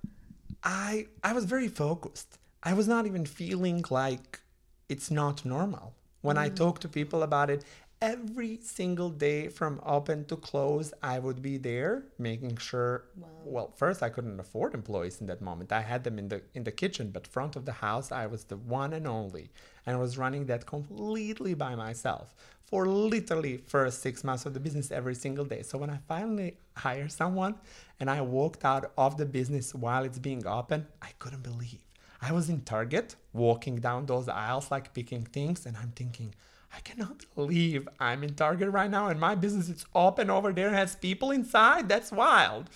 [0.64, 2.38] I I was very focused.
[2.61, 4.40] I was not even feeling like
[4.88, 5.94] it's not normal.
[6.22, 6.40] When mm.
[6.40, 7.64] I talk to people about it,
[8.03, 13.05] every single day from open to close, I would be there making sure.
[13.16, 13.29] Wow.
[13.44, 15.72] Well, first I couldn't afford employees in that moment.
[15.72, 18.44] I had them in the in the kitchen, but front of the house, I was
[18.44, 19.51] the one and only,
[19.85, 24.61] and I was running that completely by myself for literally first six months of the
[24.61, 25.62] business every single day.
[25.62, 27.55] So when I finally hired someone
[28.01, 31.86] and I walked out of the business while it's being open, I couldn't believe
[32.20, 36.35] I was in Target walking down those aisles, like picking things, and I'm thinking,
[36.76, 40.66] I cannot believe I'm in Target right now and my business is open over there
[40.68, 41.88] and has people inside.
[41.88, 42.68] That's wild.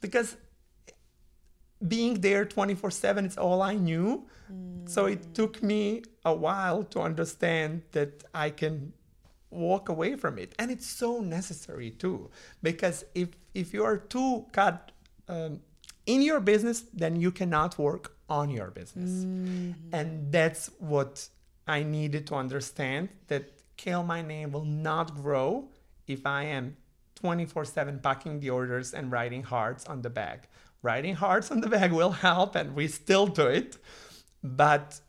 [0.00, 0.36] Because
[1.86, 4.26] being there 24 7 is all I knew.
[4.52, 4.88] Mm.
[4.88, 8.92] So it took me a while to understand that I can
[9.50, 10.54] walk away from it.
[10.58, 12.30] And it's so necessary too.
[12.62, 14.90] Because if, if you are too cut
[15.28, 15.60] um,
[16.06, 19.10] in your business, then you cannot work on your business.
[19.10, 19.72] Mm-hmm.
[19.92, 21.28] And that's what
[21.66, 25.68] I needed to understand that Kale My Name will not grow
[26.06, 26.76] if I am
[27.16, 30.40] 24 7 packing the orders and writing hearts on the bag.
[30.82, 33.78] Writing hearts on the bag will help, and we still do it,
[34.42, 35.00] but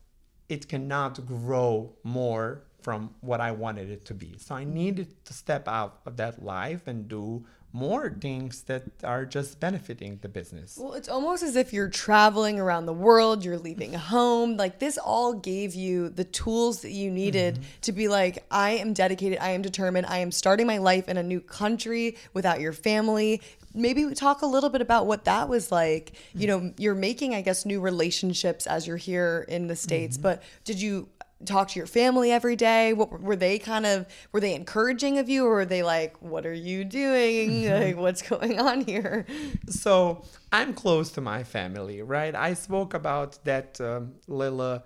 [0.48, 4.36] it cannot grow more from what I wanted it to be.
[4.38, 9.26] So I needed to step out of that life and do more things that are
[9.26, 10.78] just benefiting the business.
[10.82, 14.56] Well, it's almost as if you're traveling around the world, you're leaving home.
[14.56, 17.64] Like this all gave you the tools that you needed mm-hmm.
[17.82, 21.18] to be like, I am dedicated, I am determined, I am starting my life in
[21.18, 23.42] a new country without your family.
[23.74, 26.14] Maybe we talk a little bit about what that was like.
[26.34, 30.24] You know, you're making, I guess, new relationships as you're here in the States, mm-hmm.
[30.24, 31.10] but did you
[31.44, 32.94] talk to your family every day?
[32.94, 36.46] What were they kind of were they encouraging of you or were they like what
[36.46, 37.50] are you doing?
[37.52, 37.84] Mm-hmm.
[37.84, 39.26] like what's going on here?
[39.70, 42.34] So, I'm close to my family, right?
[42.34, 44.84] I spoke about that um, little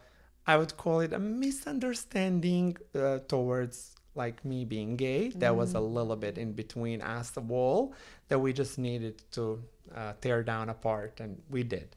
[0.47, 5.29] I would call it a misunderstanding uh, towards like me being gay.
[5.29, 5.93] That was a mm.
[5.93, 7.93] little bit in between us, the wall
[8.29, 9.63] that we just needed to
[9.95, 11.95] uh, tear down apart, and we did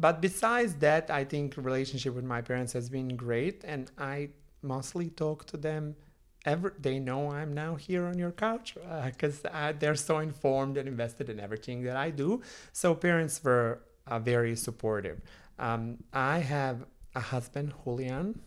[0.00, 4.30] but besides that, I think relationship with my parents has been great, and I
[4.62, 5.94] mostly talk to them.
[6.46, 10.88] Ever they know I'm now here on your couch because uh, they're so informed and
[10.88, 12.40] invested in everything that I do.
[12.72, 15.20] So parents were uh, very supportive.
[15.58, 18.40] Um, I have a husband, Julian.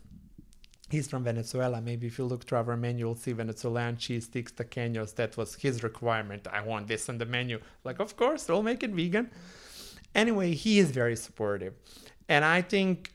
[0.90, 1.82] He's from Venezuela.
[1.82, 5.14] Maybe if you look through our menu, you'll see Venezuelan cheese sticks, tequeños.
[5.16, 6.48] That was his requirement.
[6.52, 7.60] I want this on the menu.
[7.84, 9.30] Like, of course, we'll make it vegan.
[10.16, 11.74] Anyway, he is very supportive.
[12.30, 13.12] And I think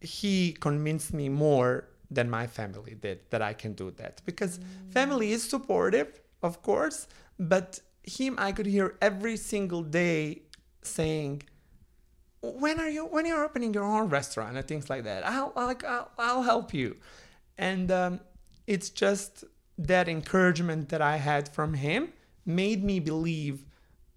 [0.00, 4.92] he convinced me more than my family did that I can do that because mm.
[4.92, 10.42] family is supportive, of course, but him I could hear every single day
[10.82, 11.42] saying,
[12.40, 13.06] "When are you?
[13.06, 15.26] When you're opening your own restaurant and things like that?
[15.26, 16.96] I'll like I'll, I'll help you."
[17.58, 18.20] And um,
[18.66, 19.44] it's just
[19.78, 22.12] that encouragement that I had from him
[22.44, 23.64] made me believe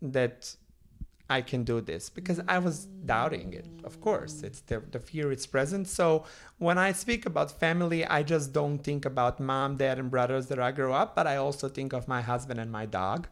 [0.02, 0.56] that
[1.30, 3.66] I can do this because I was doubting it.
[3.84, 5.88] Of course, it's the, the fear is present.
[5.88, 6.26] So
[6.58, 10.60] when I speak about family, I just don't think about mom, dad, and brothers that
[10.60, 13.28] I grew up, but I also think of my husband and my dog.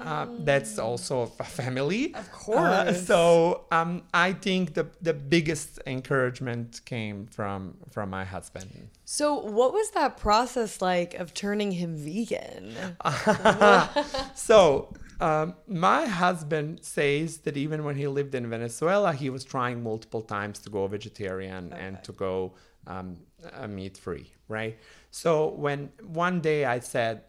[0.00, 2.14] Uh, that's also a family.
[2.14, 3.06] Of Uh, course.
[3.06, 8.70] so um, I think the the biggest encouragement came from from my husband.
[9.04, 12.76] So, what was that process like of turning him vegan?
[14.34, 19.82] so um, my husband says that even when he lived in Venezuela, he was trying
[19.82, 22.54] multiple times to go vegetarian and to go
[22.86, 23.16] um,
[23.52, 24.78] uh, meat free, right?
[25.10, 27.22] So when one day I said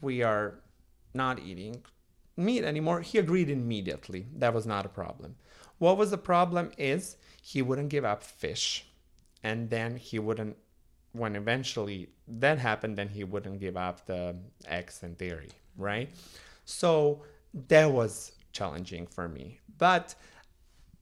[0.00, 0.60] we are
[1.14, 1.82] not eating
[2.36, 4.26] meat anymore, he agreed immediately.
[4.36, 5.36] That was not a problem.
[5.78, 8.86] What was the problem is he wouldn't give up fish,
[9.42, 10.56] and then he wouldn't.
[11.12, 16.08] When eventually that happened, then he wouldn't give up the eggs and dairy, right?
[16.70, 17.22] So
[17.68, 19.60] that was challenging for me.
[19.78, 20.14] But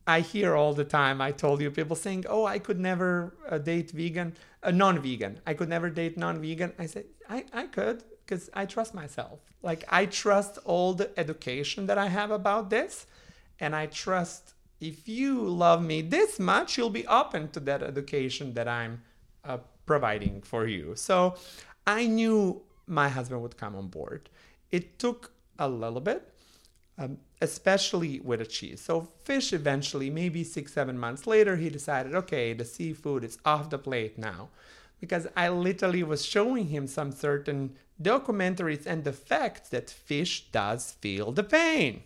[0.07, 3.59] I hear all the time, I told you, people saying, oh, I could never uh,
[3.59, 5.41] date vegan, uh, non vegan.
[5.47, 6.73] I could never date non vegan.
[6.79, 9.41] I said, I, I could because I trust myself.
[9.63, 13.07] Like, I trust all the education that I have about this.
[13.61, 18.55] And I trust if you love me this much, you'll be open to that education
[18.55, 19.03] that I'm
[19.45, 20.95] uh, providing for you.
[20.95, 21.35] So
[21.87, 24.31] I knew my husband would come on board.
[24.71, 26.33] It took a little bit,
[26.99, 28.81] um, especially with a cheese.
[28.81, 33.71] So fish eventually, maybe six, seven months later, he decided, okay, the seafood is off
[33.71, 34.49] the plate now.
[35.01, 40.93] Because I literally was showing him some certain documentaries and the fact that fish does
[41.01, 42.03] feel the pain.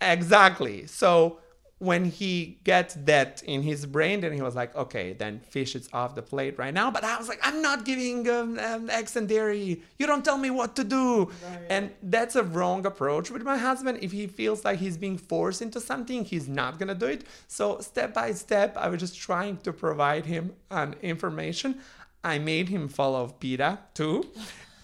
[0.00, 0.86] Exactly.
[0.86, 1.38] So
[1.78, 5.88] when he gets that in his brain, then he was like, okay, then fish is
[5.92, 6.90] off the plate right now.
[6.90, 9.80] But I was like, I'm not giving um, um, eggs and dairy.
[9.96, 11.30] You don't tell me what to do.
[11.70, 13.98] And that's a wrong approach with my husband.
[14.02, 17.24] If he feels like he's being forced into something, he's not going to do it.
[17.46, 21.78] So step by step, I was just trying to provide him an information.
[22.24, 24.26] I made him follow PETA too.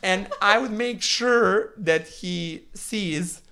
[0.04, 3.42] And I would make sure that he sees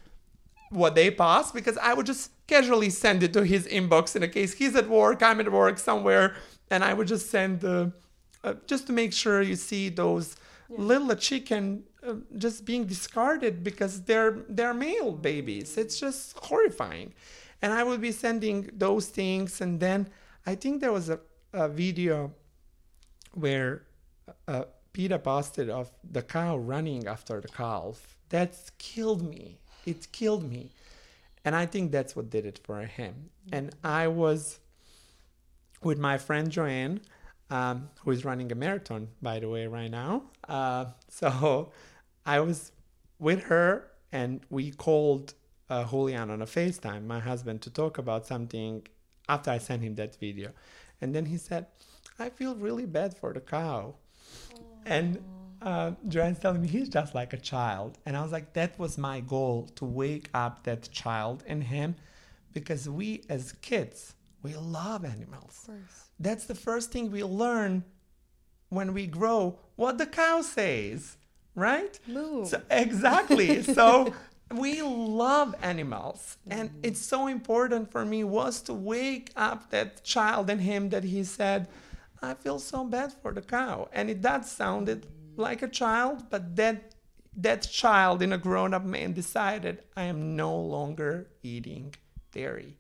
[0.70, 4.32] what they post because I would just casually send it to his inbox in a
[4.36, 6.26] case he's at work, I'm at work somewhere,
[6.72, 7.86] and I would just send uh,
[8.44, 10.26] uh, just to make sure you see those
[10.90, 11.62] little chicken
[12.06, 15.68] uh, just being discarded because they're they're male babies.
[15.82, 17.08] It's just horrifying,
[17.62, 19.98] and I would be sending those things, and then
[20.50, 21.18] I think there was a,
[21.64, 22.16] a video
[23.44, 23.70] where
[24.52, 25.86] uh, PETA posted of
[26.16, 27.96] the cow running after the calf.
[28.34, 29.44] That killed me.
[29.92, 30.62] It killed me.
[31.44, 33.31] And I think that's what did it for him.
[33.52, 34.61] And I was
[35.83, 37.00] with my friend Joanne,
[37.50, 40.24] um, who is running a marathon, by the way, right now.
[40.48, 41.72] Uh, so
[42.24, 42.72] I was
[43.18, 45.35] with her and we called
[45.68, 48.87] uh, Julian on a FaceTime, my husband, to talk about something
[49.28, 50.50] after I sent him that video.
[51.00, 51.66] And then he said,
[52.18, 53.94] I feel really bad for the cow.
[54.85, 55.22] And
[55.64, 57.98] uh, Joanne's telling me he's just like a child.
[58.05, 61.94] And I was like, that was my goal to wake up that child in him
[62.53, 65.68] because we as kids, we love animals.
[66.18, 67.85] That's the first thing we learn
[68.68, 71.16] when we grow what the cow says,
[71.55, 71.98] right?
[72.07, 72.46] Moo.
[72.46, 73.62] So, exactly.
[73.62, 74.12] so
[74.53, 76.38] we love animals.
[76.48, 81.05] And it's so important for me was to wake up that child in him that
[81.05, 81.68] he said,
[82.20, 83.88] I feel so bad for the cow.
[83.92, 86.95] And it that sounded like a child, but that
[87.35, 91.95] that child in a grown-up man decided I am no longer eating
[92.31, 92.77] dairy.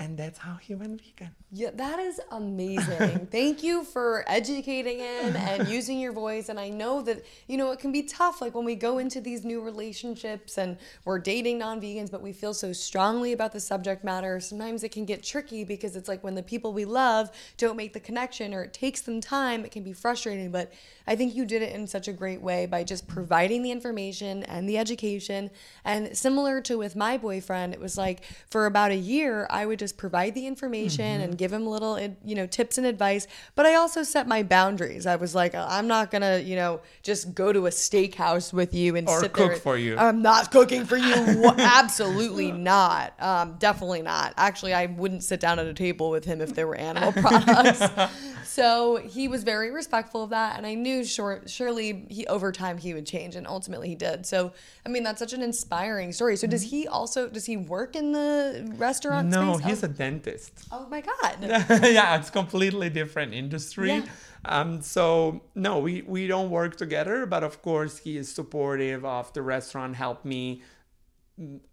[0.00, 1.34] And that's how he went vegan.
[1.52, 3.26] Yeah, that is amazing.
[3.30, 6.48] Thank you for educating him and using your voice.
[6.48, 8.40] And I know that, you know, it can be tough.
[8.40, 12.32] Like when we go into these new relationships and we're dating non vegans, but we
[12.32, 16.24] feel so strongly about the subject matter, sometimes it can get tricky because it's like
[16.24, 19.70] when the people we love don't make the connection or it takes them time, it
[19.70, 20.50] can be frustrating.
[20.50, 20.72] But
[21.06, 24.44] I think you did it in such a great way by just providing the information
[24.44, 25.50] and the education.
[25.84, 29.78] And similar to with my boyfriend, it was like for about a year, I would
[29.78, 31.22] just just provide the information Mm-hmm.
[31.22, 33.26] and give him little, you know, tips and advice.
[33.54, 35.04] But I also set my boundaries.
[35.06, 38.96] I was like, I'm not gonna, you know, just go to a steakhouse with you
[38.96, 39.56] and Or sit cook there.
[39.56, 39.96] for you.
[39.96, 41.14] I'm not cooking for you.
[41.58, 43.14] Absolutely not.
[43.20, 44.34] Um, definitely not.
[44.36, 47.82] Actually, I wouldn't sit down at a table with him if there were animal products.
[48.50, 52.78] so he was very respectful of that, and I knew sure, surely he over time
[52.78, 54.26] he would change, and ultimately he did.
[54.26, 54.52] So
[54.84, 56.36] I mean, that's such an inspiring story.
[56.36, 59.28] So does he also does he work in the restaurant?
[59.28, 59.66] No, space?
[59.68, 60.52] he's oh, a dentist.
[60.72, 61.36] oh my god.
[61.84, 63.90] yeah, it's completely different industry.
[63.90, 64.06] Yeah.
[64.44, 69.32] Um, so no, we we don't work together, but of course he is supportive of
[69.32, 69.94] the restaurant.
[69.94, 70.62] Help me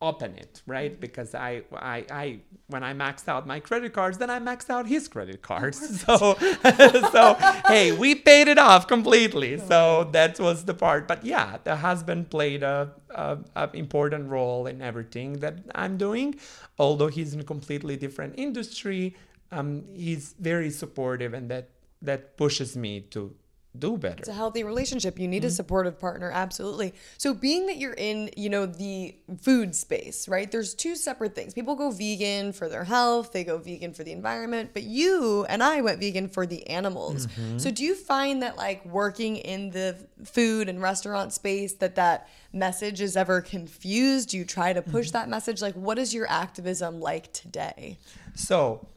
[0.01, 0.99] open it, right?
[0.99, 4.87] Because I I I when I maxed out my credit cards, then I maxed out
[4.87, 5.77] his credit cards.
[6.05, 6.17] So
[7.11, 7.35] so
[7.67, 9.57] hey, we paid it off completely.
[9.59, 11.07] So that was the part.
[11.07, 16.35] But yeah, the husband played a, a, a important role in everything that I'm doing.
[16.79, 19.15] Although he's in a completely different industry,
[19.51, 21.69] um, he's very supportive, and that
[22.01, 23.33] that pushes me to
[23.79, 24.19] do better.
[24.19, 25.19] It's a healthy relationship.
[25.19, 25.55] You need a mm-hmm.
[25.55, 26.93] supportive partner, absolutely.
[27.17, 30.51] So, being that you're in, you know, the food space, right?
[30.51, 31.53] There's two separate things.
[31.53, 35.63] People go vegan for their health, they go vegan for the environment, but you and
[35.63, 37.27] I went vegan for the animals.
[37.27, 37.57] Mm-hmm.
[37.59, 42.29] So, do you find that like working in the food and restaurant space that that
[42.53, 44.29] message is ever confused?
[44.29, 45.13] Do you try to push mm-hmm.
[45.13, 45.61] that message?
[45.61, 47.97] Like, what is your activism like today?
[48.35, 48.87] So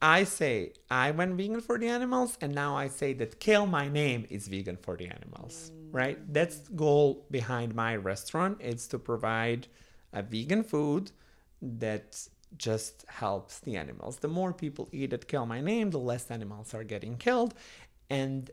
[0.00, 3.88] I say I went vegan for the animals, and now I say that Kale My
[3.88, 6.20] Name is vegan for the animals, right?
[6.20, 6.32] Mm.
[6.32, 8.58] That's the goal behind my restaurant.
[8.60, 9.66] It's to provide
[10.12, 11.10] a vegan food
[11.60, 14.18] that just helps the animals.
[14.18, 17.54] The more people eat at Kale My Name, the less animals are getting killed.
[18.08, 18.50] And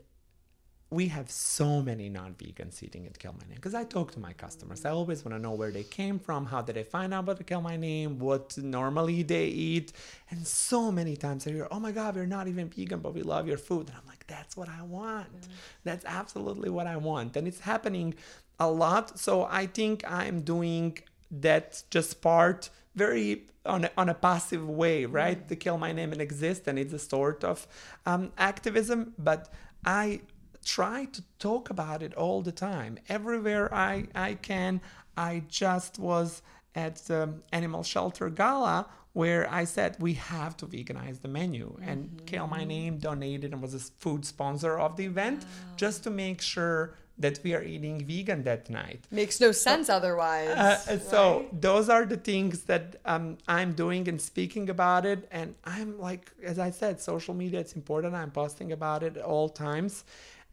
[0.90, 4.32] we have so many non-vegans eating at Kale My Name because I talk to my
[4.32, 4.84] customers.
[4.84, 7.44] I always want to know where they came from, how did they find out about
[7.44, 9.92] Kale My Name, what normally they eat,
[10.30, 13.22] and so many times I hear, "Oh my God, we're not even vegan, but we
[13.22, 15.48] love your food," and I'm like, "That's what I want.
[15.82, 18.14] That's absolutely what I want," and it's happening
[18.60, 19.18] a lot.
[19.18, 20.98] So I think I'm doing
[21.30, 25.48] that just part very on a, on a passive way, right?
[25.48, 27.66] The Kale My Name and exist, and it's a sort of
[28.06, 29.52] um, activism, but
[29.84, 30.20] I
[30.66, 34.80] try to talk about it all the time everywhere i i can
[35.16, 36.42] i just was
[36.74, 38.78] at the animal shelter gala
[39.12, 43.62] where i said we have to veganize the menu and Kale my name donated and
[43.62, 45.44] was a food sponsor of the event
[45.76, 46.80] just to make sure
[47.18, 50.48] that we are eating vegan that night Makes no sense otherwise.
[50.48, 55.20] uh, so those are the things that um, I'm doing and speaking about it.
[55.30, 58.14] And I'm like, as I said, social media, it's important.
[58.14, 60.04] I'm posting about it at all times.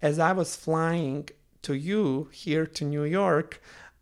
[0.03, 1.29] As I was flying
[1.61, 3.61] to you here to New York,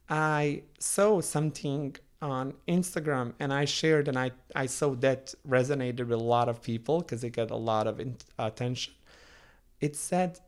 [0.09, 6.19] I saw something on Instagram and I shared and I, I saw that resonated with
[6.19, 8.95] a lot of people because it got a lot of in- attention.
[9.79, 10.39] It said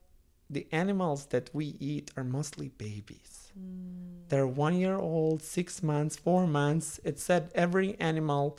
[0.49, 3.51] the animals that we eat are mostly babies.
[3.55, 4.29] Mm.
[4.29, 6.99] They're one year old, six months, four months.
[7.03, 8.57] It said every animal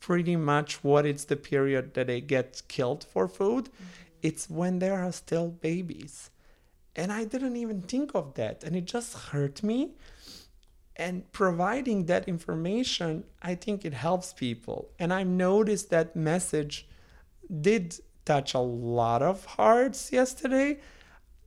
[0.00, 3.64] pretty much what it's the period that they get killed for food.
[3.64, 4.07] Mm.
[4.22, 6.30] It's when there are still babies.
[6.96, 8.64] And I didn't even think of that.
[8.64, 9.92] And it just hurt me.
[10.96, 14.90] And providing that information, I think it helps people.
[14.98, 16.88] And I noticed that message
[17.60, 20.80] did touch a lot of hearts yesterday.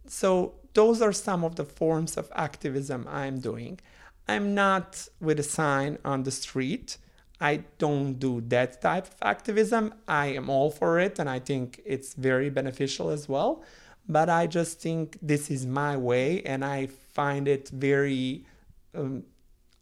[0.07, 3.80] So those are some of the forms of activism I'm doing.
[4.28, 6.97] I'm not with a sign on the street.
[7.42, 9.96] I don't do that type of activism.
[10.08, 13.64] I am all for it and I think it's very beneficial as well.
[14.08, 18.46] But I just think this is my way and I find it very
[18.94, 19.24] um,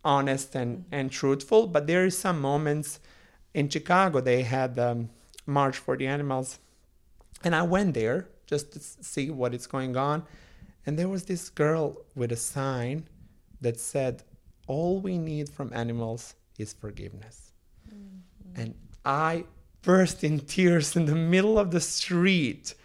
[0.05, 1.68] honest and, and truthful.
[1.68, 3.01] But there is some moments
[3.53, 5.10] in Chicago, they had um,
[5.45, 6.60] March for the Animals
[7.43, 10.24] and I went there just to see what is going on.
[10.86, 13.07] And there was this girl with a sign
[13.62, 14.24] that said,
[14.68, 17.49] All we need from animals is forgiveness.
[18.56, 18.76] And
[19.06, 19.45] I
[19.82, 22.76] burst in tears in the middle of the street.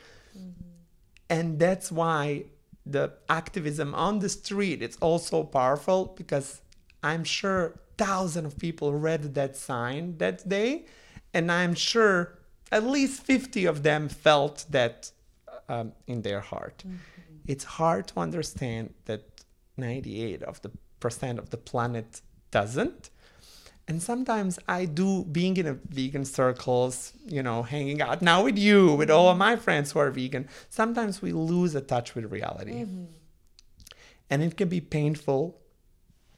[1.28, 2.44] And that's why
[2.86, 6.60] the activism on the street it's also powerful because
[7.02, 10.84] I'm sure thousands of people read that sign that day
[11.32, 12.38] and I'm sure
[12.70, 15.10] at least 50 of them felt that
[15.68, 16.84] um, in their heart.
[17.46, 19.44] It's hard to understand that
[19.76, 23.10] 98 of the percent of the planet doesn't.
[23.86, 28.58] And sometimes I do being in a vegan circles, you know, hanging out now with
[28.58, 30.48] you, with all of my friends who are vegan.
[30.70, 32.84] Sometimes we lose a touch with reality.
[32.84, 33.04] Mm-hmm.
[34.30, 35.60] And it can be painful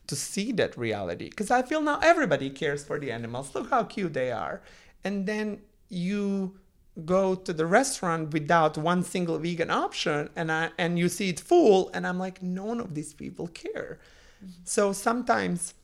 [0.09, 3.55] to see that reality because I feel now everybody cares for the animals.
[3.55, 4.63] Look how cute they are.
[5.05, 6.59] and then you
[7.05, 11.39] go to the restaurant without one single vegan option and I and you see it
[11.39, 14.01] full and I'm like none of these people care.
[14.43, 14.63] Mm-hmm.
[14.65, 15.75] So sometimes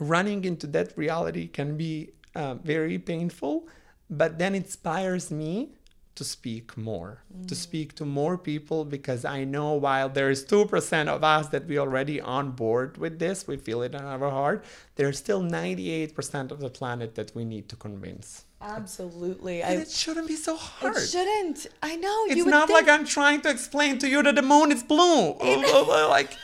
[0.00, 3.68] running into that reality can be uh, very painful,
[4.10, 5.70] but then inspires me
[6.18, 11.06] to speak more, to speak to more people because I know while there is 2%
[11.06, 14.64] of us that we already on board with this, we feel it in our heart,
[14.96, 18.46] there's still 98% of the planet that we need to convince.
[18.60, 19.62] Absolutely.
[19.62, 20.96] And I, it shouldn't be so hard.
[20.96, 21.66] it shouldn't.
[21.82, 22.24] I know.
[22.28, 25.34] It's not think- like I'm trying to explain to you that the moon is blue.
[26.08, 26.36] like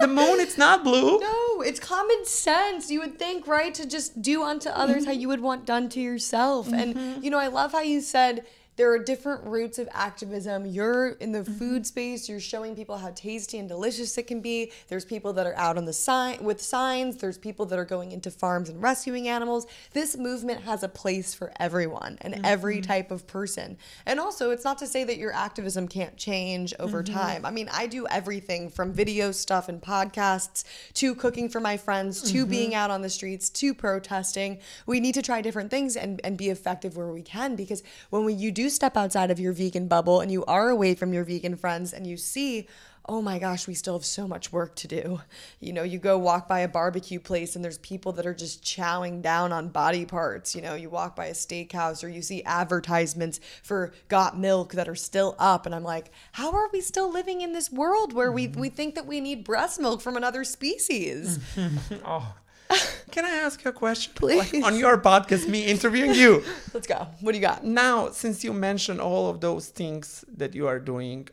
[0.00, 1.20] the moon, it's not blue.
[1.32, 2.90] No, it's common sense.
[2.90, 5.06] You would think, right, to just do unto others mm-hmm.
[5.06, 6.72] how you would want done to yourself.
[6.72, 7.22] And, mm-hmm.
[7.22, 8.44] you know, I love how you said
[8.76, 10.66] there are different routes of activism.
[10.66, 11.52] You're in the mm-hmm.
[11.54, 14.72] food space, you're showing people how tasty and delicious it can be.
[14.88, 18.12] There's people that are out on the sign with signs, there's people that are going
[18.12, 19.66] into farms and rescuing animals.
[19.92, 22.44] This movement has a place for everyone and mm-hmm.
[22.44, 23.76] every type of person.
[24.06, 27.14] And also, it's not to say that your activism can't change over mm-hmm.
[27.14, 27.44] time.
[27.44, 30.64] I mean, I do everything from video stuff and podcasts
[30.94, 34.58] to cooking for my friends to being out on the streets to protesting.
[34.86, 38.24] We need to try different things and, and be effective where we can because when
[38.24, 41.24] we, you do step outside of your vegan bubble and you are away from your
[41.24, 42.66] vegan friends and you see,
[43.08, 45.20] oh my gosh, we still have so much work to do.
[45.60, 48.62] You know, you go walk by a barbecue place and there's people that are just
[48.62, 50.54] chowing down on body parts.
[50.54, 54.88] You know, you walk by a steakhouse or you see advertisements for got milk that
[54.88, 55.66] are still up.
[55.66, 58.60] And I'm like, how are we still living in this world where we, mm-hmm.
[58.60, 61.38] we think that we need breast milk from another species?
[62.04, 62.34] Oh.
[63.10, 64.12] Can I ask you a question?
[64.14, 64.52] Please.
[64.52, 66.42] Like on your podcast, me interviewing you.
[66.74, 67.06] Let's go.
[67.20, 67.64] What do you got?
[67.64, 71.28] Now, since you mentioned all of those things that you are doing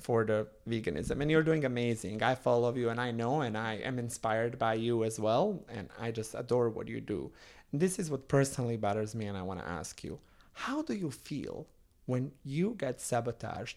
[0.00, 2.22] for the veganism, and you're doing amazing.
[2.22, 5.64] I follow you and I know, and I am inspired by you as well.
[5.68, 7.32] And I just adore what you do.
[7.72, 10.20] This is what personally bothers me, and I want to ask you
[10.52, 11.66] how do you feel
[12.06, 13.76] when you get sabotaged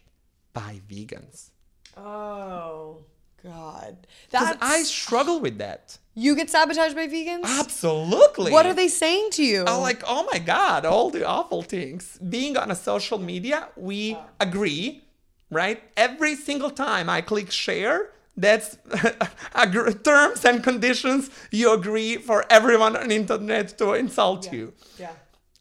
[0.53, 1.49] by vegans?
[1.97, 3.03] Oh,
[3.43, 4.07] God.
[4.29, 5.97] Because I struggle with that.
[6.15, 7.43] you get sabotaged by vegans?
[7.43, 8.51] Absolutely.
[8.51, 9.63] What are they saying to you?
[9.67, 12.17] Oh, like, oh my God, all the awful things.
[12.29, 15.03] Being on a social media, we agree,
[15.49, 15.81] right?
[15.97, 18.77] Every single time I click share, that's
[20.03, 24.73] terms and conditions you agree for everyone on the internet to insult you.
[24.97, 25.11] yeah.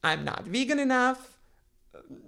[0.02, 1.38] I'm not vegan enough.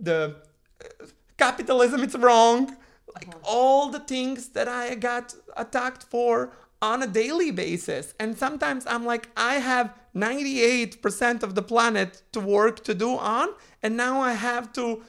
[0.00, 0.36] The
[0.84, 1.06] uh,
[1.38, 2.76] capitalism is wrong.
[3.14, 8.14] Like all the things that I got attacked for on a daily basis.
[8.18, 13.48] And sometimes I'm like, I have 98% of the planet to work to do on,
[13.82, 15.02] and now I have to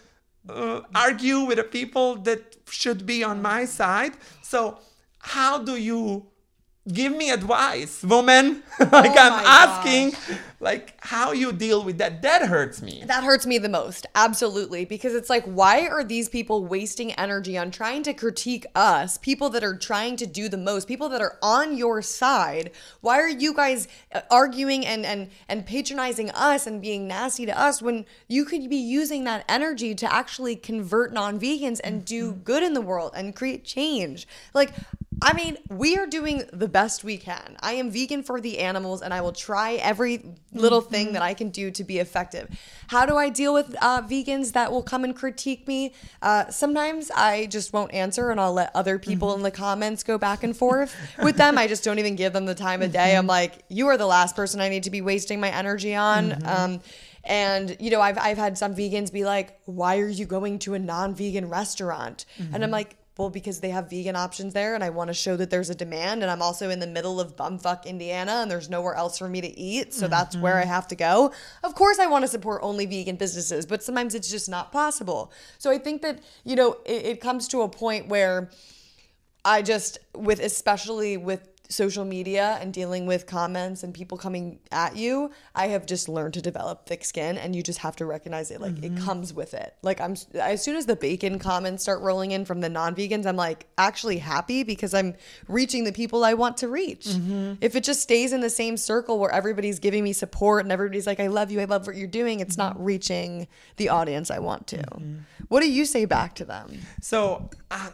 [0.48, 4.14] uh, argue with the people that should be on my side.
[4.42, 4.80] So,
[5.20, 6.28] how do you
[6.92, 8.64] give me advice, woman?
[8.80, 10.14] like I'm my asking,
[10.60, 12.22] like how you deal with that.
[12.22, 13.04] That hurts me.
[13.06, 14.06] That hurts me the most.
[14.16, 14.86] Absolutely.
[14.86, 19.50] Because it's like, why are these people wasting energy on trying to critique us, people
[19.52, 22.72] that are trying to do the most, people that are on your side?
[23.02, 27.58] Why are you guys uh, arguing and, and, and patronizing us and being nasty to
[27.58, 32.34] us when you could be using that energy to actually convert non vegans and do
[32.34, 34.28] good in the world and create change?
[34.54, 34.72] Like,
[35.24, 37.56] I mean, we are doing the best we can.
[37.62, 41.34] I am vegan for the animals and I will try every little thing that I
[41.34, 42.50] can do to be effective.
[42.88, 45.94] How do I deal with uh, vegans that will come and critique me?
[46.22, 50.18] Uh, sometimes I just won't answer and I'll let other people in the comments go
[50.18, 51.58] back and forth with them.
[51.58, 53.16] I just don't even give them the time of day.
[53.16, 56.46] I'm like, you are the last person I need to be wasting my energy on.
[56.46, 56.82] Um,
[57.24, 60.74] and you know, I've I've had some vegans be like, "Why are you going to
[60.74, 64.90] a non-vegan restaurant?" And I'm like, well, because they have vegan options there, and I
[64.90, 66.24] want to show that there's a demand.
[66.24, 69.40] And I'm also in the middle of bumfuck Indiana, and there's nowhere else for me
[69.42, 70.72] to eat, so that's where I mm-hmm.
[70.72, 71.32] have to go.
[71.64, 75.32] Of course, I want to support only vegan businesses, but sometimes it's just not possible.
[75.60, 78.50] So I think that you know, it, it comes to a point where
[79.46, 84.96] I just with especially with social media and dealing with comments and people coming at
[84.96, 88.52] you, I have just learned to develop thick skin and you just have to recognize
[88.52, 89.04] it like it mm-hmm.
[89.04, 89.76] comes with it.
[89.82, 93.36] Like I'm as soon as the bacon comments start rolling in from the non-vegans, I'm
[93.36, 95.16] like actually happy because I'm
[95.48, 97.06] reaching the people I want to reach.
[97.06, 97.56] Mm-hmm.
[97.62, 101.08] If it just stays in the same circle where everybody's giving me support and everybody's
[101.08, 102.84] like I love you, I love what you're doing, it's not mm-hmm.
[102.84, 103.48] reaching
[103.78, 104.84] the audience I want to.
[105.48, 106.80] What do you say back to them?
[107.02, 107.92] So uh,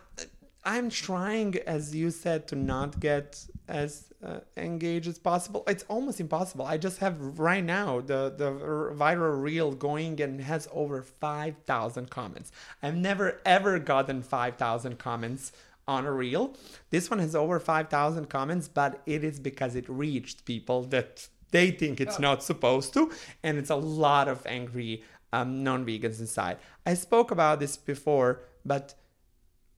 [0.64, 5.64] I'm trying, as you said, to not get as uh, engaged as possible.
[5.68, 6.66] It's almost impossible.
[6.66, 8.52] I just have right now the the
[8.96, 12.52] viral reel going and has over five thousand comments.
[12.84, 15.52] I've never ever gotten five thousand comments
[15.88, 16.56] on a reel.
[16.90, 21.28] This one has over five thousand comments, but it is because it reached people that
[21.52, 23.12] they think it's not supposed to,
[23.44, 25.04] and it's a lot of angry
[25.34, 26.58] um, non-vegans inside.
[26.86, 28.94] I spoke about this before, but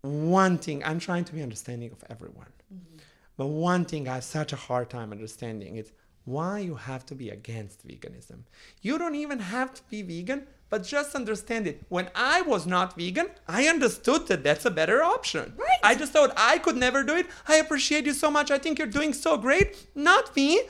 [0.01, 2.47] one thing I'm trying to be understanding of everyone.
[2.73, 2.97] Mm-hmm.
[3.37, 5.91] But one thing I have such a hard time understanding is
[6.25, 8.41] why you have to be against veganism.
[8.81, 11.81] You don't even have to be vegan, but just understand it.
[11.89, 15.53] When I was not vegan, I understood that that's a better option.
[15.57, 15.79] Right.
[15.83, 17.27] I just thought I could never do it.
[17.47, 18.51] I appreciate you so much.
[18.51, 19.87] I think you're doing so great.
[19.95, 20.61] Not me.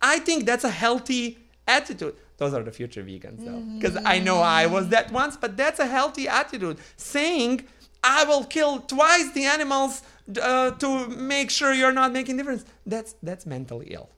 [0.00, 2.14] I think that's a healthy attitude.
[2.38, 3.62] Those are the future vegans, though.
[3.78, 6.78] Because I know I was that once, but that's a healthy attitude.
[6.96, 7.66] Saying,
[8.02, 10.02] I will kill twice the animals
[10.40, 12.64] uh, to make sure you're not making difference.
[12.86, 14.10] That's that's mentally ill.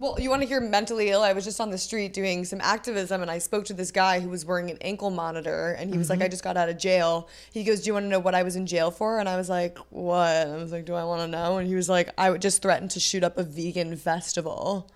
[0.00, 1.22] Well, you want to hear mentally ill?
[1.22, 4.20] I was just on the street doing some activism and I spoke to this guy
[4.20, 6.78] who was wearing an ankle monitor and he was like, I just got out of
[6.78, 7.28] jail.
[7.52, 9.18] He goes, Do you want to know what I was in jail for?
[9.18, 10.46] And I was like, What?
[10.46, 11.58] I was like, Do I want to know?
[11.58, 14.88] And he was like, I would just threatened to shoot up a vegan festival.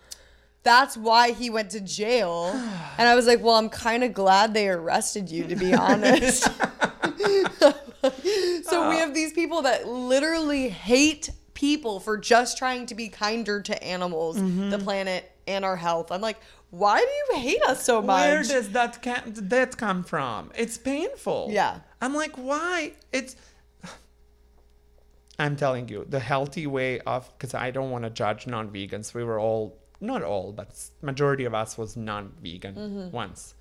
[0.62, 2.52] That's why he went to jail.
[2.98, 6.42] And I was like, Well, I'm kind of glad they arrested you, to be honest.
[6.42, 6.50] so
[8.88, 8.98] we uh.
[8.98, 14.36] have these people that literally hate people for just trying to be kinder to animals,
[14.36, 14.70] mm-hmm.
[14.70, 16.12] the planet, and our health.
[16.12, 16.38] I'm like,
[16.70, 18.26] why do you hate us so much?
[18.26, 20.50] Where does that ca- that come from?
[20.54, 21.48] It's painful.
[21.50, 21.80] Yeah.
[22.00, 22.92] I'm like, why?
[23.12, 23.36] It's.
[25.38, 29.12] I'm telling you, the healthy way of because I don't want to judge non-vegans.
[29.14, 30.68] We were all not all, but
[31.00, 33.10] majority of us was non-vegan Mm-hmm.
[33.22, 33.54] once.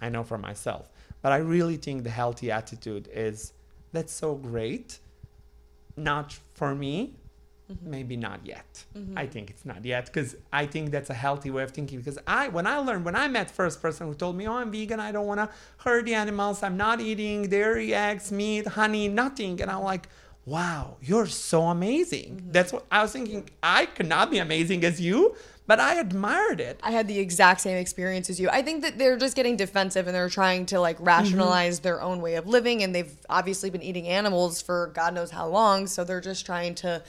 [0.00, 0.84] I know for myself,
[1.22, 3.52] but I really think the healthy attitude is
[3.92, 4.98] that's so great.
[5.96, 7.14] Not for me,
[7.70, 7.90] Mm-hmm.
[7.90, 8.84] maybe not yet.
[9.16, 11.98] I think it's not yet because I think that's a healthy way of thinking.
[12.00, 14.70] Because I, when I learned, when I met first person who told me, "Oh, I'm
[14.72, 14.98] vegan.
[15.00, 15.48] I don't want to
[15.84, 16.62] hurt the animals.
[16.64, 20.08] I'm not eating dairy, eggs, meat, honey, nothing," and I'm like,
[20.44, 23.48] "Wow, you're so amazing." That's what I was thinking.
[23.62, 25.34] I could not be amazing as you,
[25.72, 26.78] but I admired it.
[26.82, 28.50] I had the exact same experience as you.
[28.50, 32.20] I think that they're just getting defensive and they're trying to like rationalize their own
[32.20, 32.82] way of living.
[32.82, 35.86] And they've obviously been eating animals for God knows how long.
[35.86, 37.02] So they're just trying to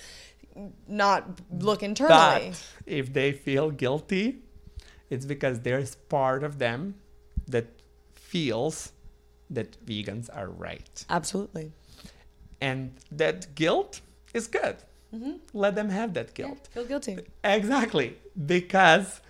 [0.87, 2.51] not look internally.
[2.51, 4.43] But if they feel guilty,
[5.09, 6.95] it's because there's part of them
[7.49, 7.65] that
[8.15, 8.93] feels
[9.49, 11.03] that vegans are right.
[11.09, 11.73] Absolutely.
[12.61, 13.99] And that guilt
[14.33, 14.77] is good.
[15.13, 15.33] Mm-hmm.
[15.53, 16.69] Let them have that guilt.
[16.71, 17.19] Feel guilty.
[17.43, 18.17] Exactly.
[18.45, 19.21] Because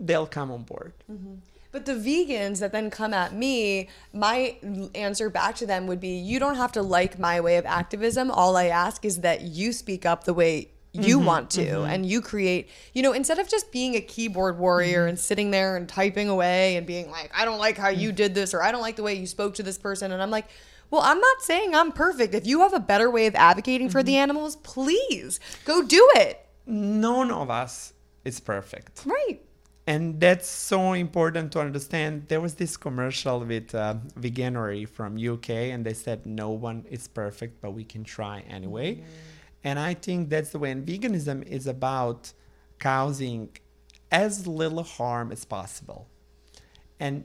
[0.00, 0.92] they'll come on board.
[1.10, 1.34] Mm-hmm.
[1.72, 4.56] But the vegans that then come at me, my
[4.94, 8.30] answer back to them would be you don't have to like my way of activism.
[8.30, 12.06] All I ask is that you speak up the way you mm-hmm, want to and
[12.06, 15.88] you create, you know, instead of just being a keyboard warrior and sitting there and
[15.88, 18.14] typing away and being like, I don't like how you mm.
[18.14, 20.12] did this or I don't like the way you spoke to this person.
[20.12, 20.46] And I'm like,
[20.90, 22.34] well, I'm not saying I'm perfect.
[22.34, 26.44] If you have a better way of advocating for the animals, please go do it.
[26.66, 27.92] None of us
[28.24, 29.02] is perfect.
[29.04, 29.40] Right.
[29.86, 35.50] and that's so important to understand there was this commercial with uh, veganuary from uk
[35.50, 39.02] and they said no one is perfect but we can try anyway
[39.62, 42.32] and i think that's the way and veganism is about
[42.78, 43.50] causing
[44.10, 46.08] as little harm as possible
[46.98, 47.24] and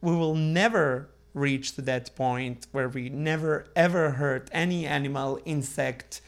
[0.00, 6.20] we will never reach to that point where we never ever hurt any animal insect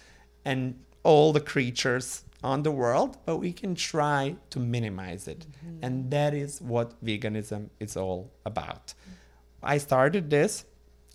[0.44, 5.46] and all the creatures on the world but we can try to minimize it.
[5.46, 5.84] Mm-hmm.
[5.84, 8.94] And that is what veganism is all about.
[9.62, 10.64] I started this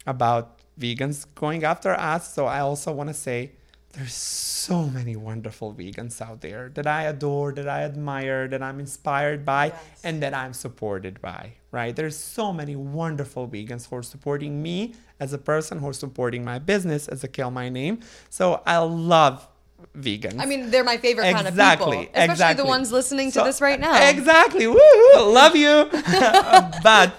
[0.06, 3.52] about vegans going after us so i also want to say
[3.94, 8.80] there's so many wonderful vegans out there that I adore, that I admire, that I'm
[8.80, 10.02] inspired by, Yes.
[10.04, 11.96] and that I'm supported by, right?
[11.96, 16.44] There's so many wonderful vegans who are supporting me as a person, who are supporting
[16.52, 17.96] my business as a Kale My Name.
[18.38, 19.48] So I love
[19.96, 20.40] vegans.
[20.44, 22.12] I mean, they're my favorite kind of Exactly, people.
[22.14, 22.64] Especially exactly.
[22.64, 23.96] the ones listening to So- this right now.
[24.10, 24.66] Exactly.
[24.66, 25.34] Woohoo!
[25.42, 25.76] Love you.
[26.92, 27.14] but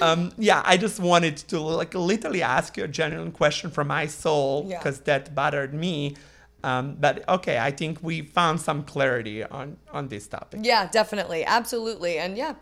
[0.00, 4.06] um, yeah, I just wanted to like literally ask you a genuine question from my
[4.06, 4.78] soul Yeah.
[4.78, 6.16] because that bothered me.
[6.64, 10.60] Um, but okay, I think we found some clarity on on this topic.
[10.64, 12.54] Yeah, definitely, absolutely, and yeah,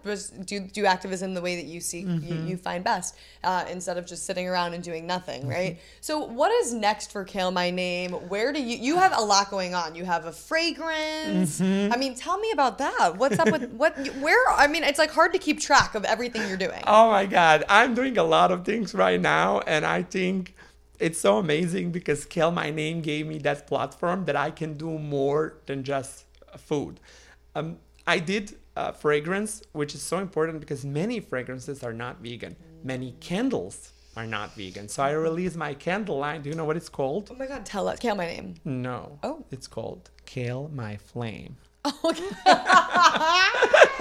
[0.45, 2.27] do do activism the way that you see Mm-hmm.
[2.29, 3.11] you, you find best,
[3.45, 5.51] uh, instead of just sitting around and doing nothing, Mm-hmm.
[5.59, 5.75] right?
[6.01, 8.11] So, what is next for Kale My Name?
[8.33, 9.95] Where do you you have a lot going on?
[9.95, 11.61] You have a fragrance.
[11.61, 11.93] Mm-hmm.
[11.93, 13.17] I mean, tell me about that.
[13.17, 13.97] What's up with what?
[14.21, 14.43] Where?
[14.51, 16.83] I mean, it's like hard to keep track of everything you're doing.
[16.87, 20.55] Oh my God, I'm doing a lot of things right now, and I think
[21.03, 24.99] it's so amazing because Kale My Name gave me that platform that I can do
[24.99, 26.25] more than just
[26.57, 27.01] food.
[27.55, 32.57] Um, I did uh, fragrance, which is so important because many fragrances are not vegan.
[32.85, 34.89] Many candles are not vegan.
[34.89, 36.43] So I released my candle line.
[36.43, 37.31] Do you know what it's called?
[37.31, 38.55] Oh my God, tell us, Kale My Name.
[38.65, 39.19] No.
[39.23, 39.45] Oh.
[39.51, 41.57] It's called Kale My Flame.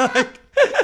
[0.04, 0.28] Okay.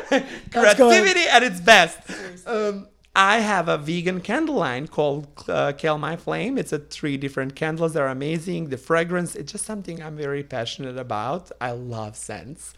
[0.52, 2.00] creativity at its best.
[2.46, 2.88] Um,
[3.20, 6.56] I have a vegan candle line called uh, Kale My Flame.
[6.56, 7.94] It's a three different candles.
[7.94, 8.70] They're amazing.
[8.70, 11.52] The fragrance, it's just something I'm very passionate about.
[11.60, 12.76] I love scents.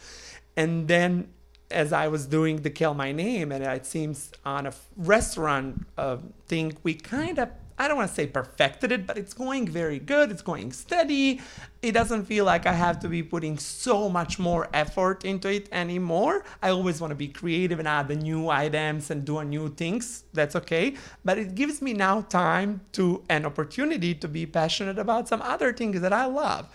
[0.56, 1.28] And then
[1.70, 6.20] as I was doing the Kale My Name, and it seems on a restaurant uh,
[6.48, 7.50] thing, we kind of
[7.80, 10.32] I don't want to say perfected it, but it's going very good.
[10.32, 11.40] It's going steady.
[11.82, 15.70] It doesn't feel like I have to be putting so much more effort into it
[15.72, 16.44] anymore.
[16.62, 20.26] I always want to be creative and add the new items and do new things.
[20.34, 20.96] That's okay.
[21.24, 25.72] But it gives me now time to an opportunity to be passionate about some other
[25.72, 26.68] things that I love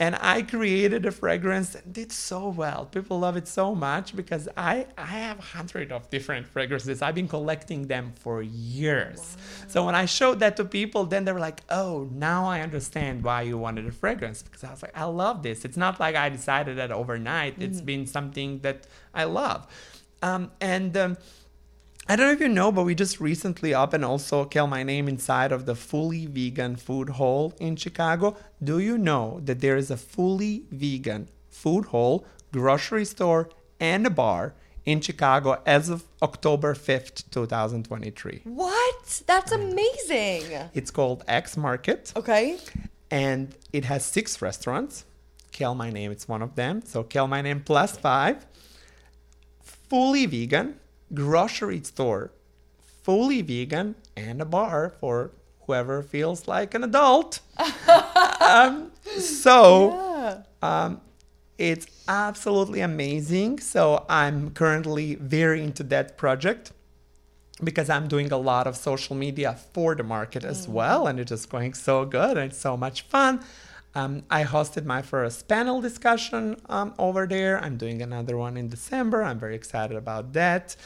[0.00, 2.86] and I created a fragrance that did so well.
[2.86, 7.02] People love it so much because I I have hundred of different fragrances.
[7.02, 9.18] I've been collecting them for years.
[9.20, 9.68] Wow.
[9.68, 13.22] So when I showed that to people, then they were like, "Oh, now I understand
[13.22, 16.16] why you wanted a fragrance." Because I was like, "I love this." It's not like
[16.16, 17.60] I decided that overnight.
[17.60, 17.64] Mm.
[17.66, 19.66] It's been something that I love,
[20.22, 20.96] um, and.
[20.96, 21.16] Um,
[22.08, 24.82] I don't know if you know, but we just recently up and also Kale My
[24.82, 28.36] Name inside of the fully vegan food hall in Chicago.
[28.62, 33.48] Do you know that there is a fully vegan food hall, grocery store,
[33.78, 38.40] and a bar in Chicago as of October 5th, 2023?
[38.44, 39.22] What?
[39.26, 40.44] That's amazing.
[40.74, 42.12] It's called X Market.
[42.16, 42.58] Okay.
[43.10, 45.04] And it has six restaurants.
[45.52, 46.82] Kale My Name, it's one of them.
[46.84, 48.46] So Kale My Name plus five.
[49.62, 50.80] Fully vegan
[51.12, 52.32] grocery store,
[53.02, 55.32] fully vegan, and a bar for
[55.66, 57.40] whoever feels like an adult.
[58.40, 60.42] um, so yeah.
[60.62, 61.00] um,
[61.58, 63.60] it's absolutely amazing.
[63.60, 66.72] So I'm currently very into that project
[67.62, 70.70] because I'm doing a lot of social media for the market as mm.
[70.70, 73.44] well, and it's going so good and so much fun.
[73.94, 77.62] Um, I hosted my first panel discussion um, over there.
[77.62, 79.22] I'm doing another one in December.
[79.22, 80.76] I'm very excited about that.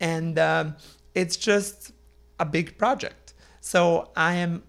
[0.00, 0.76] And um,
[1.14, 1.92] it's just
[2.40, 3.34] a big project.
[3.60, 4.62] So I am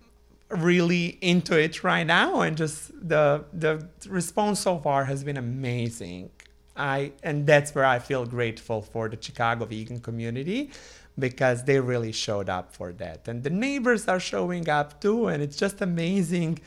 [0.49, 6.31] really into it right now and just the the response so far has been amazing.
[6.75, 10.71] I and that's where I feel grateful for the Chicago vegan community
[11.17, 13.27] because they really showed up for that.
[13.27, 16.59] And the neighbors are showing up too and it's just amazing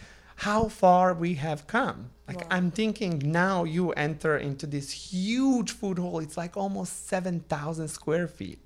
[0.43, 2.11] how far we have come.
[2.26, 2.47] Like wow.
[2.51, 6.18] I'm thinking now you enter into this huge food hall.
[6.18, 8.59] It's like almost 7,000 square feet.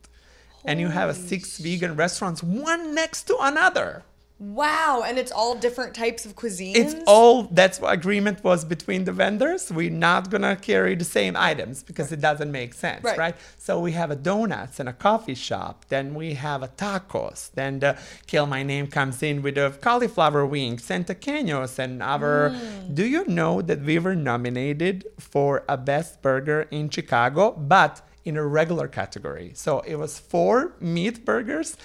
[0.52, 4.04] Holy and you have six vegan restaurants, one next to another.
[4.38, 6.76] Wow, and it's all different types of cuisines.
[6.76, 9.72] It's all that's what agreement was between the vendors.
[9.72, 12.18] We're not gonna carry the same items because right.
[12.18, 13.16] it doesn't make sense, right.
[13.16, 13.36] right.
[13.56, 15.86] So we have a donuts and a coffee shop.
[15.88, 17.50] Then we have a tacos.
[17.52, 22.50] Then the Kale My Name comes in with a cauliflower wings and tequeños and our.
[22.50, 22.94] Mm.
[22.94, 28.36] Do you know that we were nominated for a best burger in Chicago, but in
[28.36, 29.52] a regular category?
[29.54, 31.78] So it was four meat burgers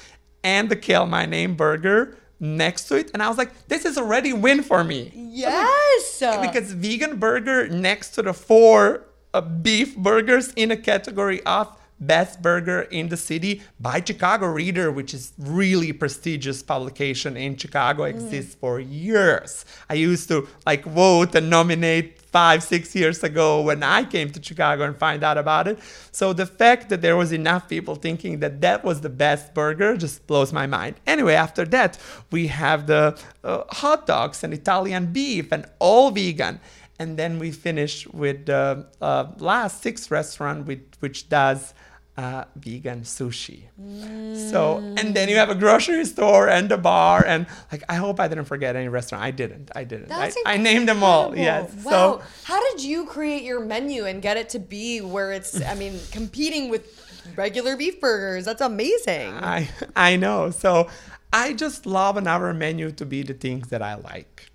[0.44, 3.98] and the Kale My Name burger next to it and i was like this is
[3.98, 5.12] already win for me.
[5.16, 6.18] Yes.
[6.42, 11.68] because vegan burger next to the four uh, beef burgers in a category of
[12.02, 18.04] best burger in the city by chicago reader which is really prestigious publication in chicago
[18.04, 18.10] mm.
[18.10, 18.60] exists mm.
[18.60, 24.06] for years i used to like vote and nominate five, six years ago when I
[24.06, 25.80] came to Chicago and find out about it.
[26.12, 29.98] So the fact that there was enough people thinking that that was the best burger
[29.98, 30.96] just blows my mind.
[31.06, 32.00] Anyway, after that,
[32.32, 36.60] we have the uh, hot dogs and Italian beef and all vegan.
[37.00, 41.74] And then we finish with the uh, last six restaurant with, which does
[42.18, 43.64] uh, vegan sushi.
[43.82, 44.52] Mm.
[44.52, 48.20] So, and then you have a grocery store and a bar, and like I hope
[48.20, 49.24] I didn't forget any restaurant.
[49.24, 49.72] I didn't.
[49.76, 50.12] I didn't.
[50.12, 51.36] I, I, named them all.
[51.36, 51.74] Yes.
[51.84, 51.92] Wow.
[51.92, 55.62] So, how did you create your menu and get it to be where it's?
[55.62, 57.00] I mean, competing with
[57.36, 58.46] regular beef burgers.
[58.46, 59.34] That's amazing.
[59.34, 60.52] I I know.
[60.52, 60.90] So,
[61.32, 64.51] I just love an our menu to be the things that I like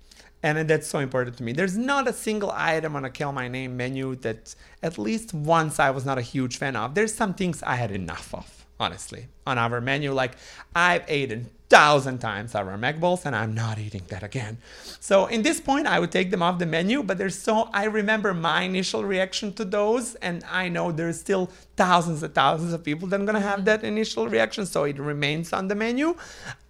[0.55, 1.51] and that's so important to me.
[1.51, 5.79] There's not a single item on a Kale My Name menu that at least once
[5.79, 6.95] I was not a huge fan of.
[6.95, 10.13] There's some things I had enough of, honestly, on our menu.
[10.13, 10.37] Like
[10.75, 14.57] I've eaten thousand times our meatballs and I'm not eating that again.
[14.99, 17.85] So in this point, I would take them off the menu, but there's so, I
[17.85, 22.83] remember my initial reaction to those and I know there's still thousands and thousands of
[22.83, 23.65] people that are gonna have mm-hmm.
[23.65, 24.65] that initial reaction.
[24.65, 26.15] So it remains on the menu.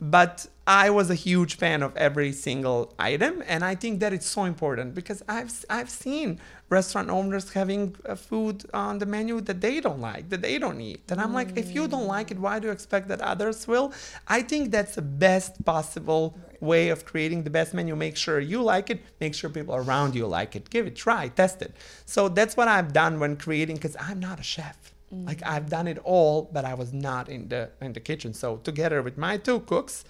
[0.02, 4.28] But I was a huge fan of every single item, and I think that it's
[4.28, 9.62] so important because I've I've seen restaurant owners having uh, food on the menu that
[9.62, 12.38] they don't like, that they don't eat, and I'm like, if you don't like it,
[12.38, 13.94] why do you expect that others will?
[14.28, 17.96] I think that's the best possible way of creating the best menu.
[17.96, 21.30] Make sure you like it, make sure people around you like it, give it, try,
[21.30, 21.74] test it.
[22.06, 24.78] So that's what I've done when creating, because I'm not a chef.
[25.10, 28.34] Like I've done it all, but I was not in the in the kitchen.
[28.34, 30.04] So together with my two cooks,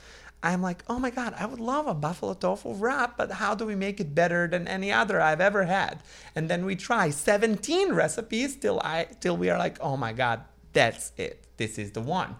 [0.47, 3.65] I'm like, oh my god, I would love a buffalo tofu wrap, but how do
[3.65, 6.01] we make it better than any other I've ever had?
[6.35, 10.45] And then we try 17 recipes till I till we are like, oh my god,
[10.71, 11.43] that's it.
[11.57, 12.37] This is the one,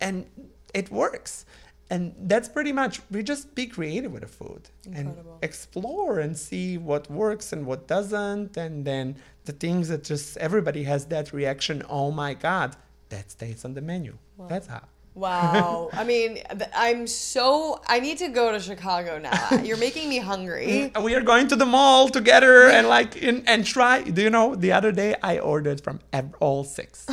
[0.00, 0.26] and
[0.72, 1.44] it works.
[1.90, 5.34] And that's pretty much we just be creative with the food Incredible.
[5.34, 10.36] and explore and see what works and what doesn't, and then the things that just
[10.36, 11.82] everybody has that reaction.
[11.88, 12.76] Oh my god,
[13.08, 14.18] that stays on the menu.
[14.48, 14.82] That's how.
[15.14, 15.90] Wow.
[15.92, 16.40] I mean,
[16.74, 17.80] I'm so.
[17.86, 19.60] I need to go to Chicago now.
[19.62, 20.92] You're making me hungry.
[21.00, 24.02] We are going to the mall together and like in, and try.
[24.02, 24.54] Do you know?
[24.54, 26.00] The other day I ordered from
[26.40, 27.06] all six.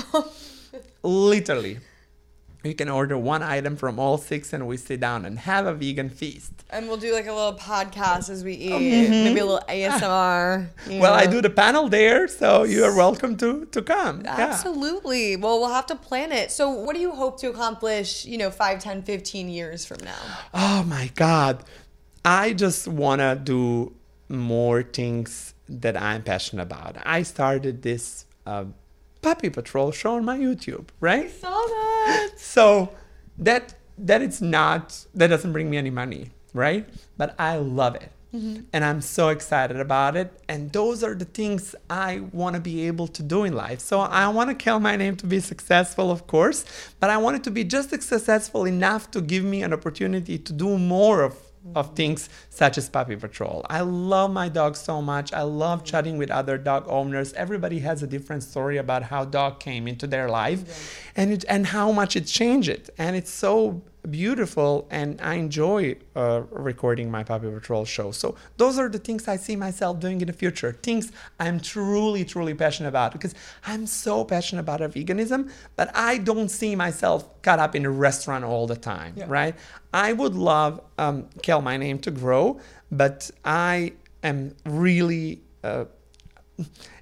[1.03, 1.79] Literally,
[2.63, 5.73] you can order one item from all six, and we sit down and have a
[5.73, 6.51] vegan feast.
[6.69, 9.09] And we'll do like a little podcast as we eat.
[9.09, 10.67] Maybe a little ASMR.
[10.87, 14.21] you Well, I do the panel there, so you are welcome to to come.
[14.21, 14.35] Yeah.
[14.37, 15.35] Absolutely.
[15.35, 16.51] Well, we'll have to plan it.
[16.51, 20.21] So, what do you hope to accomplish, you know, 5, 10, 15 years from now?
[20.53, 21.63] Oh my God.
[22.23, 23.95] I just want to do
[24.29, 26.97] more things that I'm passionate about.
[27.05, 28.65] I started this uh,
[29.21, 31.25] Puppy Patrol show on my YouTube, right?
[31.25, 32.31] I Saw that.
[32.37, 32.91] So
[33.37, 36.87] that that it's not that doesn't bring me any money, right?
[37.17, 38.11] But I love it.
[38.33, 38.61] Mm-hmm.
[38.71, 40.31] And I'm so excited about it.
[40.47, 43.81] And those are the things I want to be able to do in life.
[43.81, 46.63] So I want to kale my name to be successful, of course,
[47.01, 50.53] but I want it to be just successful enough to give me an opportunity to
[50.53, 51.35] do more of
[51.75, 53.65] of things such as Puppy Patrol.
[53.69, 55.31] I love my dog so much.
[55.31, 57.33] I love chatting with other dog owners.
[57.33, 61.67] Everybody has a different story about how dog came into their life and it and
[61.67, 62.89] how much it changed it.
[62.97, 68.11] And it's so beautiful and I enjoy uh, recording my Puppy Patrol show.
[68.11, 70.73] So those are the things I see myself doing in the future.
[70.81, 73.35] Things I'm truly, truly passionate about because
[73.65, 78.43] I'm so passionate about veganism, but I don't see myself caught up in a restaurant
[78.43, 79.55] all the time, right?
[79.93, 82.59] I would love um, Kale My Name to grow,
[82.91, 83.93] but I
[84.23, 85.85] am really uh,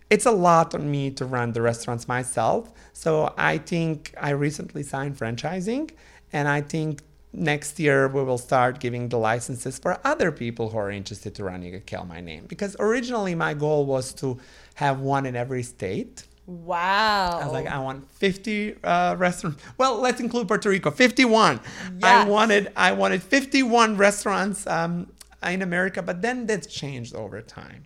[0.09, 2.71] it's a lot on me to run the restaurants myself.
[2.93, 5.91] So I think I recently signed franchising,
[6.31, 7.01] and I think
[7.33, 11.43] next year we will start giving the licenses for other people who are interested to
[11.43, 12.45] running a Kale My Name.
[12.47, 14.39] Because originally my goal was to
[14.75, 16.23] have one in every state.
[16.45, 17.39] Wow.
[17.41, 19.61] I was like, I want 50 uh, restaurants.
[19.77, 20.89] Well, let's include Puerto Rico.
[20.89, 21.59] 51.
[22.01, 25.11] I wanted I wanted 51 restaurants um,
[25.43, 27.83] in America, but then that's changed over time.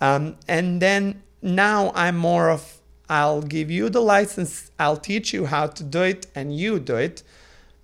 [0.00, 5.46] Um, and then now I'm more of I'll give you the license, I'll teach you
[5.46, 7.22] how to do it, and you do it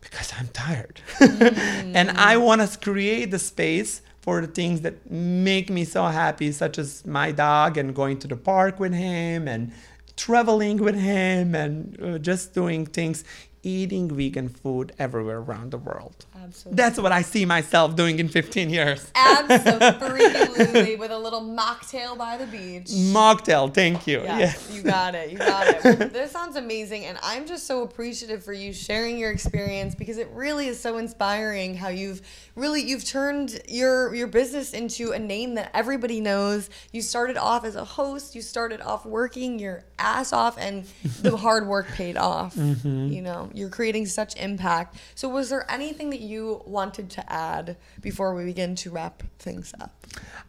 [0.05, 1.01] because I'm tired.
[1.21, 6.53] and I want to create the space for the things that make me so happy,
[6.53, 9.73] such as my dog and going to the park with him and
[10.17, 13.25] traveling with him and uh, just doing things,
[13.65, 16.27] eating vegan food everywhere around the world.
[16.43, 16.77] Absolutely.
[16.77, 19.11] That's what I see myself doing in 15 years.
[19.15, 20.97] Absolutely.
[20.97, 22.87] With a little mocktail by the beach.
[22.91, 24.21] Mocktail, thank you.
[24.23, 24.77] Yes, Yes.
[24.77, 25.31] you got it.
[25.31, 25.85] You got it.
[25.85, 30.19] Well, this sounds amazing, and I'm just so appreciative for you sharing your experience because
[30.19, 32.21] it really is so inspiring how you've
[32.57, 36.69] really you've turned your your business into a name that everybody knows.
[36.93, 38.35] You started off as a host.
[38.35, 40.85] You started off working your ass off, and
[41.23, 42.55] the hard work paid off.
[42.55, 43.09] Mm-hmm.
[43.13, 44.97] You know, you're creating such impact.
[45.15, 49.73] So, was there anything that you wanted to add before we begin to wrap things
[49.81, 50.07] up?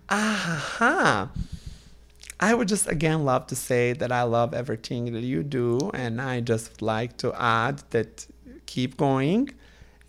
[0.10, 1.30] Aha.
[2.40, 6.22] I would just again love to say that I love everything that you do, and
[6.22, 8.28] I just like to add that
[8.66, 9.52] keep going,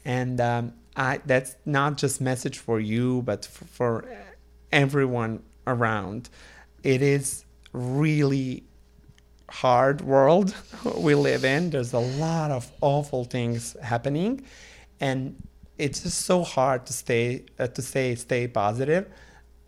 [0.05, 4.05] and um, I that's not just message for you, but f- for
[4.73, 6.29] everyone around.
[6.83, 8.65] It is really
[9.51, 10.55] hard world
[10.97, 11.71] we live in.
[11.71, 14.45] There's a lot of awful things happening,
[15.01, 15.37] and
[15.79, 19.09] it's just so hard to stay uh, to say stay positive.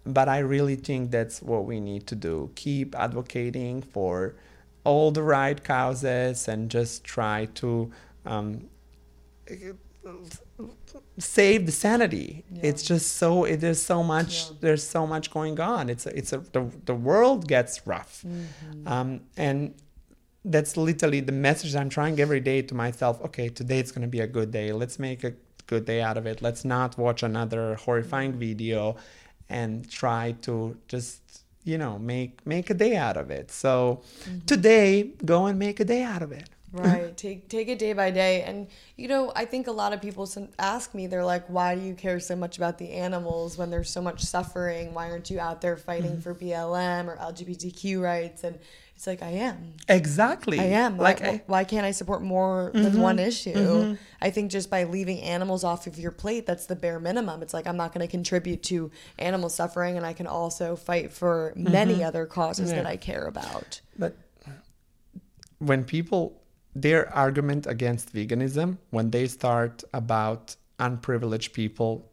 [0.04, 2.50] But I really think that's what we need to do.
[2.54, 4.36] Keep advocating for
[4.84, 7.90] all the right causes and just try to
[8.24, 8.68] um,
[11.18, 12.44] save the sanity.
[12.62, 15.88] It's just so it, there's so much there's so much going on.
[15.88, 18.88] It's a, it's a the, the world gets rough, mm-hmm.
[18.88, 19.74] um, and
[20.44, 23.20] that's literally the message I'm trying every day to myself.
[23.26, 24.72] Okay, today it's gonna be a good day.
[24.72, 25.34] Let's make a
[25.66, 26.40] good day out of it.
[26.40, 28.40] Let's not watch another horrifying mm-hmm.
[28.40, 28.96] video
[29.48, 33.50] and try to just you know make make a day out of it.
[33.50, 34.46] So mm-hmm.
[34.46, 36.48] today, go and make a day out of it.
[36.72, 40.00] Right take take it day by day and you know i think a lot of
[40.02, 43.70] people ask me they're like why do you care so much about the animals when
[43.70, 46.20] there's so much suffering why aren't you out there fighting Mm-hmm.
[46.20, 48.58] for blm or lgbtq rights and
[48.94, 50.60] it's like i am Exactly.
[50.60, 50.98] I am.
[50.98, 53.00] Like, why, why can't I support more than mm-hmm.
[53.00, 53.54] one issue?
[53.54, 53.94] Mm-hmm.
[54.20, 57.42] I think just by leaving animals off of your plate, that's the bare minimum.
[57.42, 61.10] It's like I'm not going to contribute to animal suffering, and I can also fight
[61.10, 62.02] for many mm-hmm.
[62.04, 63.80] other causes that I care about.
[63.98, 64.16] But
[65.58, 66.37] when people,
[66.82, 72.10] their argument against veganism, when they start about unprivileged people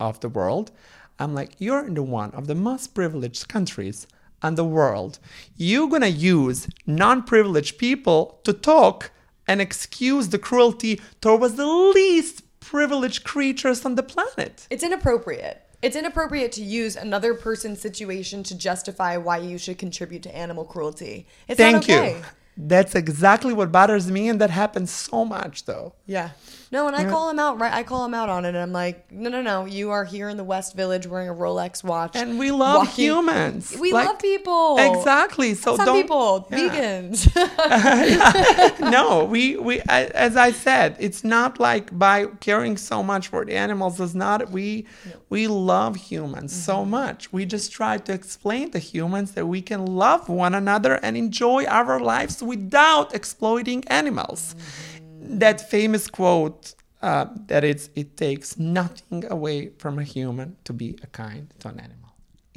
[0.00, 0.70] of the world,
[1.18, 4.06] I'm like, you're in the one of the most privileged countries
[4.42, 5.18] in the world.
[5.56, 9.10] You're gonna use non-privileged people to talk
[9.48, 14.66] and excuse the cruelty towards the least privileged creatures on the planet.
[14.70, 15.62] It's inappropriate.
[15.80, 20.64] It's inappropriate to use another person's situation to justify why you should contribute to animal
[20.64, 21.26] cruelty.
[21.46, 22.16] It's Thank not okay.
[22.16, 22.22] you.
[22.60, 25.94] That's exactly what bothers me, and that happens so much, though.
[26.06, 26.30] Yeah.
[26.70, 27.58] No, and I call him out.
[27.58, 28.48] Right, I call him out on it.
[28.48, 29.64] And I'm like, no, no, no.
[29.64, 33.04] You are here in the West Village wearing a Rolex watch, And we love walking-
[33.06, 33.74] humans.
[33.80, 34.76] We Like- love people.
[34.78, 35.54] Exactly.
[35.54, 36.58] So Some don't people, Yeah.
[36.68, 37.26] vegans.
[38.90, 43.44] no, we we I- as I said, it's not like by caring so much for
[43.46, 44.86] the animals is not we
[45.30, 46.90] we love humans so Mm-hmm.
[46.90, 47.32] much.
[47.32, 51.64] We just try to explain to humans that we can love one another and enjoy
[51.64, 54.40] our lives without exploiting animals.
[55.44, 56.74] That famous quote
[57.08, 61.66] uh, that it's it takes nothing away from a human to be a kind to
[61.72, 62.10] an animal.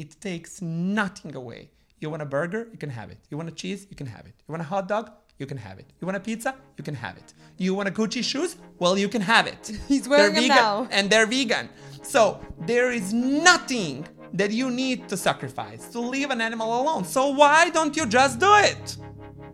[0.04, 1.62] It takes nothing away.
[2.02, 3.20] You want a burger, you can have it.
[3.30, 4.34] You want a cheese, you can have it.
[4.46, 5.06] You want a hot dog,
[5.42, 5.88] you can have it.
[6.00, 7.28] You want a pizza, you can have it.
[7.64, 9.64] You want a Gucci shoes, well, you can have it.
[9.88, 10.88] He's wearing They're them vegan, now.
[10.96, 11.70] and they're vegan.
[12.02, 12.22] So
[12.72, 13.14] there is
[13.50, 17.04] nothing that you need to sacrifice to leave an animal alone.
[17.06, 18.98] So why don't you just do it?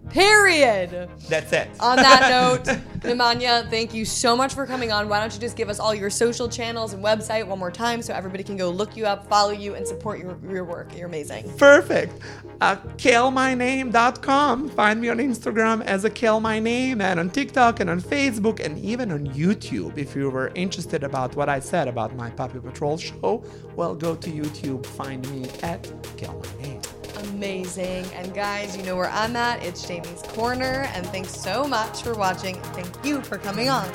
[0.09, 1.09] Period.
[1.27, 1.69] That's it.
[1.79, 2.29] On that
[2.65, 5.09] note, Nemanja, thank you so much for coming on.
[5.09, 8.01] Why don't you just give us all your social channels and website one more time
[8.01, 10.95] so everybody can go look you up, follow you, and support your, your work.
[10.95, 11.55] You're amazing.
[11.57, 12.21] Perfect.
[12.61, 14.69] Uh, KaleMyName.com.
[14.69, 18.59] Find me on Instagram as a Kale My Name and on TikTok and on Facebook
[18.59, 19.97] and even on YouTube.
[19.97, 23.43] If you were interested about what I said about my Puppy Patrol show,
[23.75, 24.85] well, go to YouTube.
[24.85, 26.81] Find me at Kale My Name.
[27.30, 28.05] Amazing.
[28.13, 29.63] And guys, you know where I'm at.
[29.63, 30.89] It's Jamie's Corner.
[30.93, 32.55] And thanks so much for watching.
[32.73, 33.88] Thank you for coming on.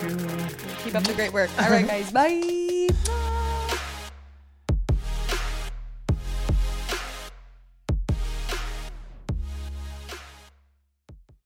[0.85, 1.51] Keep up the great work.
[1.59, 2.11] All right, guys.
[2.13, 2.89] Bye.